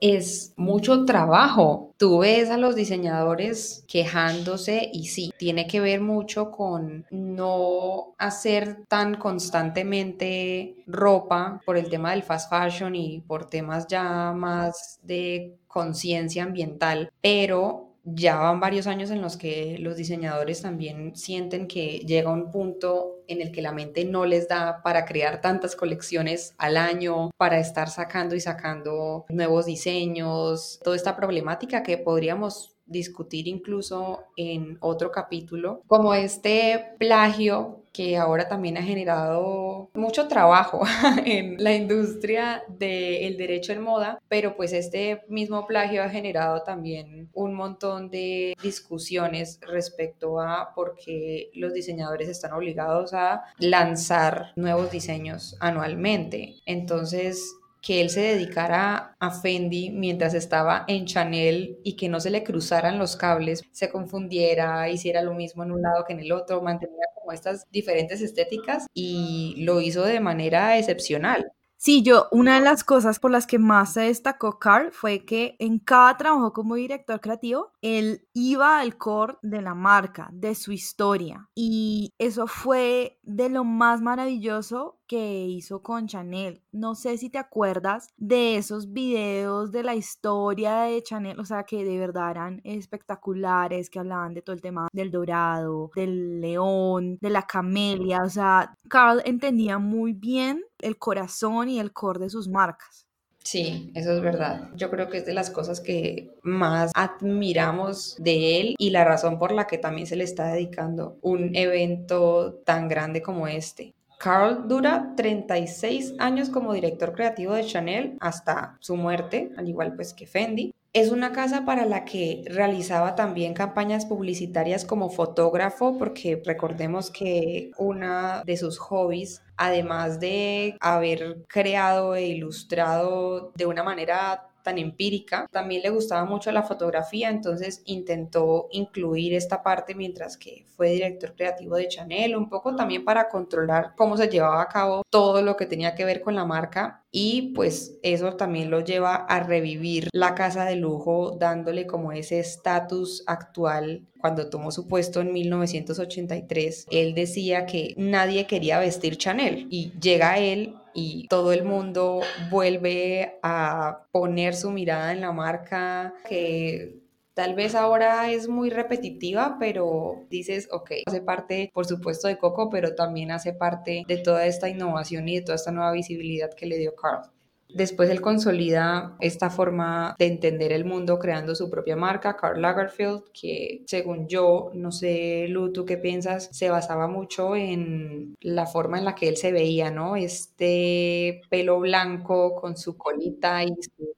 es 0.00 0.52
mucho 0.56 1.04
trabajo. 1.04 1.94
Tú 1.96 2.18
ves 2.18 2.50
a 2.50 2.56
los 2.56 2.74
diseñadores 2.74 3.84
quejándose 3.88 4.88
y 4.92 5.06
sí, 5.06 5.32
tiene 5.38 5.66
que 5.66 5.80
ver 5.80 6.00
mucho 6.00 6.50
con 6.50 7.06
no 7.10 8.14
hacer 8.18 8.84
tan 8.88 9.16
constantemente 9.16 10.76
ropa 10.86 11.60
por 11.64 11.76
el 11.76 11.88
tema 11.88 12.12
del 12.12 12.22
fast 12.22 12.50
fashion 12.50 12.94
y 12.94 13.20
por 13.20 13.46
temas 13.46 13.86
ya 13.88 14.32
más 14.32 15.00
de 15.02 15.56
conciencia 15.66 16.44
ambiental, 16.44 17.10
pero 17.20 17.87
ya 18.14 18.36
van 18.36 18.60
varios 18.60 18.86
años 18.86 19.10
en 19.10 19.22
los 19.22 19.36
que 19.36 19.76
los 19.78 19.96
diseñadores 19.96 20.62
también 20.62 21.14
sienten 21.16 21.66
que 21.66 21.98
llega 22.00 22.32
un 22.32 22.50
punto 22.50 23.22
en 23.26 23.42
el 23.42 23.52
que 23.52 23.62
la 23.62 23.72
mente 23.72 24.04
no 24.04 24.24
les 24.24 24.48
da 24.48 24.82
para 24.82 25.04
crear 25.04 25.40
tantas 25.40 25.76
colecciones 25.76 26.54
al 26.58 26.76
año, 26.76 27.30
para 27.36 27.58
estar 27.58 27.90
sacando 27.90 28.34
y 28.34 28.40
sacando 28.40 29.26
nuevos 29.28 29.66
diseños, 29.66 30.80
toda 30.82 30.96
esta 30.96 31.16
problemática 31.16 31.82
que 31.82 31.98
podríamos 31.98 32.77
discutir 32.88 33.46
incluso 33.46 34.24
en 34.36 34.78
otro 34.80 35.10
capítulo, 35.12 35.82
como 35.86 36.14
este 36.14 36.94
plagio 36.98 37.82
que 37.98 38.16
ahora 38.16 38.48
también 38.48 38.76
ha 38.76 38.82
generado 38.82 39.90
mucho 39.94 40.28
trabajo 40.28 40.82
en 41.24 41.56
la 41.58 41.74
industria 41.74 42.62
del 42.68 43.36
derecho 43.36 43.72
en 43.72 43.82
moda, 43.82 44.20
pero 44.28 44.56
pues 44.56 44.72
este 44.72 45.22
mismo 45.28 45.66
plagio 45.66 46.04
ha 46.04 46.08
generado 46.08 46.62
también 46.62 47.28
un 47.32 47.54
montón 47.54 48.08
de 48.08 48.54
discusiones 48.62 49.58
respecto 49.62 50.40
a 50.40 50.72
por 50.76 50.94
qué 50.94 51.50
los 51.54 51.72
diseñadores 51.74 52.28
están 52.28 52.52
obligados 52.52 53.14
a 53.14 53.42
lanzar 53.58 54.52
nuevos 54.54 54.92
diseños 54.92 55.56
anualmente. 55.58 56.56
Entonces, 56.66 57.57
que 57.80 58.00
él 58.00 58.10
se 58.10 58.20
dedicara 58.20 59.16
a 59.18 59.30
Fendi 59.30 59.90
mientras 59.90 60.34
estaba 60.34 60.84
en 60.88 61.06
Chanel 61.06 61.78
y 61.84 61.96
que 61.96 62.08
no 62.08 62.20
se 62.20 62.30
le 62.30 62.42
cruzaran 62.44 62.98
los 62.98 63.16
cables, 63.16 63.62
se 63.72 63.90
confundiera, 63.90 64.88
hiciera 64.88 65.22
lo 65.22 65.34
mismo 65.34 65.62
en 65.62 65.72
un 65.72 65.82
lado 65.82 66.04
que 66.06 66.12
en 66.12 66.20
el 66.20 66.32
otro, 66.32 66.62
mantenía 66.62 67.06
como 67.14 67.32
estas 67.32 67.70
diferentes 67.70 68.20
estéticas 68.20 68.86
y 68.94 69.54
lo 69.58 69.80
hizo 69.80 70.04
de 70.04 70.20
manera 70.20 70.78
excepcional. 70.78 71.52
Sí, 71.80 72.02
yo, 72.02 72.26
una 72.32 72.56
de 72.56 72.64
las 72.64 72.82
cosas 72.82 73.20
por 73.20 73.30
las 73.30 73.46
que 73.46 73.60
más 73.60 73.92
se 73.92 74.00
destacó 74.00 74.58
Carl 74.58 74.90
fue 74.90 75.24
que 75.24 75.54
en 75.60 75.78
cada 75.78 76.16
trabajo 76.16 76.52
como 76.52 76.74
director 76.74 77.20
creativo, 77.20 77.70
él 77.82 78.26
iba 78.32 78.80
al 78.80 78.98
core 78.98 79.36
de 79.42 79.62
la 79.62 79.74
marca, 79.74 80.28
de 80.32 80.56
su 80.56 80.72
historia. 80.72 81.48
Y 81.54 82.14
eso 82.18 82.48
fue 82.48 83.20
de 83.22 83.48
lo 83.48 83.62
más 83.62 84.00
maravilloso 84.00 84.97
que 85.08 85.46
hizo 85.46 85.82
con 85.82 86.06
Chanel. 86.06 86.62
No 86.70 86.94
sé 86.94 87.18
si 87.18 87.30
te 87.30 87.38
acuerdas 87.38 88.10
de 88.16 88.56
esos 88.56 88.92
videos 88.92 89.72
de 89.72 89.82
la 89.82 89.96
historia 89.96 90.82
de 90.82 91.02
Chanel, 91.02 91.40
o 91.40 91.44
sea, 91.44 91.64
que 91.64 91.84
de 91.84 91.98
verdad 91.98 92.30
eran 92.30 92.60
espectaculares, 92.62 93.90
que 93.90 93.98
hablaban 93.98 94.34
de 94.34 94.42
todo 94.42 94.54
el 94.54 94.62
tema 94.62 94.88
del 94.92 95.10
dorado, 95.10 95.90
del 95.96 96.40
león, 96.40 97.18
de 97.20 97.30
la 97.30 97.42
camelia. 97.42 98.22
O 98.22 98.28
sea, 98.28 98.74
Carl 98.88 99.22
entendía 99.24 99.78
muy 99.78 100.12
bien 100.12 100.62
el 100.80 100.98
corazón 100.98 101.68
y 101.68 101.80
el 101.80 101.92
core 101.92 102.20
de 102.20 102.30
sus 102.30 102.48
marcas. 102.48 103.08
Sí, 103.48 103.90
eso 103.94 104.12
es 104.12 104.20
verdad. 104.20 104.68
Yo 104.76 104.90
creo 104.90 105.08
que 105.08 105.16
es 105.16 105.24
de 105.24 105.32
las 105.32 105.48
cosas 105.48 105.80
que 105.80 106.34
más 106.42 106.92
admiramos 106.94 108.14
de 108.18 108.60
él 108.60 108.74
y 108.78 108.90
la 108.90 109.04
razón 109.04 109.38
por 109.38 109.52
la 109.52 109.66
que 109.66 109.78
también 109.78 110.06
se 110.06 110.16
le 110.16 110.24
está 110.24 110.52
dedicando 110.52 111.16
un 111.22 111.56
evento 111.56 112.60
tan 112.66 112.88
grande 112.88 113.22
como 113.22 113.48
este. 113.48 113.94
Carl 114.18 114.66
dura 114.66 115.12
36 115.16 116.14
años 116.18 116.50
como 116.50 116.72
director 116.72 117.12
creativo 117.12 117.54
de 117.54 117.64
Chanel 117.64 118.16
hasta 118.20 118.76
su 118.80 118.96
muerte, 118.96 119.52
al 119.56 119.68
igual 119.68 119.94
pues 119.94 120.12
que 120.12 120.26
Fendi. 120.26 120.74
Es 120.92 121.12
una 121.12 121.32
casa 121.32 121.64
para 121.64 121.84
la 121.84 122.04
que 122.04 122.42
realizaba 122.46 123.14
también 123.14 123.54
campañas 123.54 124.06
publicitarias 124.06 124.84
como 124.84 125.10
fotógrafo, 125.10 125.96
porque 125.98 126.42
recordemos 126.44 127.10
que 127.10 127.70
una 127.78 128.42
de 128.44 128.56
sus 128.56 128.78
hobbies, 128.78 129.42
además 129.56 130.18
de 130.18 130.76
haber 130.80 131.44
creado 131.46 132.16
e 132.16 132.26
ilustrado 132.26 133.52
de 133.54 133.66
una 133.66 133.84
manera 133.84 134.47
empírica. 134.76 135.46
También 135.50 135.82
le 135.82 135.90
gustaba 135.90 136.24
mucho 136.24 136.52
la 136.52 136.64
fotografía, 136.64 137.30
entonces 137.30 137.82
intentó 137.86 138.68
incluir 138.72 139.32
esta 139.32 139.62
parte 139.62 139.94
mientras 139.94 140.36
que 140.36 140.66
fue 140.76 140.90
director 140.90 141.34
creativo 141.34 141.76
de 141.76 141.88
Chanel, 141.88 142.36
un 142.36 142.50
poco 142.50 142.74
también 142.76 143.04
para 143.04 143.28
controlar 143.28 143.94
cómo 143.96 144.16
se 144.16 144.28
llevaba 144.28 144.60
a 144.60 144.68
cabo 144.68 145.02
todo 145.08 145.40
lo 145.40 145.56
que 145.56 145.66
tenía 145.66 145.94
que 145.94 146.04
ver 146.04 146.20
con 146.20 146.34
la 146.34 146.44
marca 146.44 147.04
y 147.20 147.50
pues 147.52 147.98
eso 148.04 148.34
también 148.34 148.70
lo 148.70 148.78
lleva 148.78 149.16
a 149.16 149.40
revivir 149.40 150.08
la 150.12 150.36
casa 150.36 150.64
de 150.64 150.76
lujo 150.76 151.36
dándole 151.36 151.84
como 151.84 152.12
ese 152.12 152.38
estatus 152.38 153.24
actual. 153.26 154.06
Cuando 154.20 154.48
tomó 154.48 154.70
su 154.70 154.86
puesto 154.86 155.20
en 155.20 155.32
1983 155.32 156.86
él 156.92 157.14
decía 157.14 157.66
que 157.66 157.94
nadie 157.96 158.46
quería 158.46 158.78
vestir 158.78 159.16
Chanel 159.16 159.66
y 159.68 159.90
llega 160.00 160.38
él 160.38 160.76
y 160.94 161.26
todo 161.26 161.52
el 161.52 161.64
mundo 161.64 162.20
vuelve 162.52 163.40
a 163.42 164.06
poner 164.12 164.54
su 164.54 164.70
mirada 164.70 165.10
en 165.12 165.20
la 165.20 165.32
marca 165.32 166.14
que 166.28 167.07
Tal 167.38 167.54
vez 167.54 167.76
ahora 167.76 168.32
es 168.32 168.48
muy 168.48 168.68
repetitiva, 168.68 169.58
pero 169.60 170.26
dices, 170.28 170.68
ok, 170.72 170.90
hace 171.06 171.20
parte, 171.20 171.70
por 171.72 171.86
supuesto, 171.86 172.26
de 172.26 172.36
Coco, 172.36 172.68
pero 172.68 172.96
también 172.96 173.30
hace 173.30 173.52
parte 173.52 174.02
de 174.08 174.16
toda 174.16 174.44
esta 174.46 174.68
innovación 174.68 175.28
y 175.28 175.36
de 175.36 175.42
toda 175.42 175.54
esta 175.54 175.70
nueva 175.70 175.92
visibilidad 175.92 176.52
que 176.52 176.66
le 176.66 176.78
dio 176.78 176.96
Carl. 176.96 177.30
Después 177.72 178.10
él 178.10 178.20
consolida 178.20 179.16
esta 179.20 179.50
forma 179.50 180.16
de 180.18 180.26
entender 180.26 180.72
el 180.72 180.84
mundo 180.84 181.20
creando 181.20 181.54
su 181.54 181.70
propia 181.70 181.94
marca, 181.94 182.34
Karl 182.36 182.60
Lagerfeld, 182.60 183.22
que 183.32 183.84
según 183.86 184.26
yo, 184.26 184.72
no 184.74 184.90
sé, 184.90 185.46
Lu, 185.46 185.72
¿tú 185.72 185.84
qué 185.84 185.96
piensas? 185.96 186.48
Se 186.50 186.70
basaba 186.70 187.06
mucho 187.06 187.54
en 187.54 188.34
la 188.40 188.66
forma 188.66 188.98
en 188.98 189.04
la 189.04 189.14
que 189.14 189.28
él 189.28 189.36
se 189.36 189.52
veía, 189.52 189.92
¿no? 189.92 190.16
Este 190.16 191.42
pelo 191.50 191.78
blanco 191.78 192.56
con 192.56 192.76
su 192.76 192.96
colita 192.96 193.62
y 193.62 193.68
su 193.68 194.08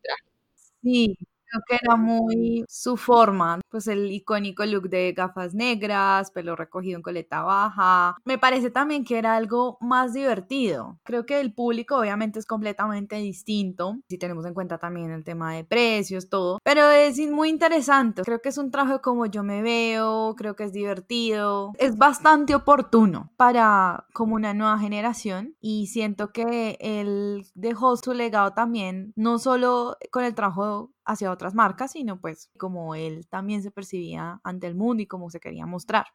Sí, 0.82 1.14
Creo 1.50 1.62
que 1.66 1.78
era 1.84 1.96
muy 1.96 2.64
su 2.68 2.96
forma, 2.96 3.60
pues 3.70 3.88
el 3.88 4.10
icónico 4.12 4.64
look 4.64 4.88
de 4.88 5.12
gafas 5.12 5.52
negras, 5.52 6.30
pelo 6.30 6.54
recogido 6.54 6.96
en 6.96 7.02
coleta 7.02 7.42
baja. 7.42 8.16
Me 8.24 8.38
parece 8.38 8.70
también 8.70 9.04
que 9.04 9.18
era 9.18 9.34
algo 9.34 9.76
más 9.80 10.12
divertido. 10.12 10.98
Creo 11.02 11.26
que 11.26 11.40
el 11.40 11.52
público 11.52 11.96
obviamente 11.96 12.38
es 12.38 12.46
completamente 12.46 13.16
distinto, 13.16 13.96
si 14.08 14.16
tenemos 14.18 14.46
en 14.46 14.54
cuenta 14.54 14.78
también 14.78 15.10
el 15.10 15.24
tema 15.24 15.52
de 15.54 15.64
precios, 15.64 16.28
todo, 16.28 16.58
pero 16.62 16.88
es 16.90 17.18
muy 17.30 17.48
interesante. 17.48 18.22
Creo 18.22 18.40
que 18.40 18.50
es 18.50 18.58
un 18.58 18.70
trabajo 18.70 19.00
como 19.02 19.26
yo 19.26 19.42
me 19.42 19.60
veo, 19.62 20.34
creo 20.36 20.54
que 20.54 20.64
es 20.64 20.72
divertido, 20.72 21.72
es 21.78 21.96
bastante 21.98 22.54
oportuno 22.54 23.32
para 23.36 24.06
como 24.12 24.36
una 24.36 24.54
nueva 24.54 24.78
generación 24.78 25.56
y 25.60 25.88
siento 25.88 26.32
que 26.32 26.76
él 26.80 27.44
dejó 27.54 27.96
su 27.96 28.12
legado 28.14 28.52
también, 28.52 29.12
no 29.16 29.38
solo 29.38 29.96
con 30.12 30.24
el 30.24 30.34
trabajo 30.34 30.92
hacia 31.10 31.30
otras 31.30 31.54
marcas, 31.54 31.92
sino 31.92 32.20
pues 32.20 32.50
como 32.58 32.94
él 32.94 33.26
también 33.28 33.62
se 33.62 33.70
percibía 33.70 34.40
ante 34.44 34.66
el 34.66 34.74
mundo 34.74 35.02
y 35.02 35.06
cómo 35.06 35.30
se 35.30 35.40
quería 35.40 35.66
mostrar. 35.66 36.06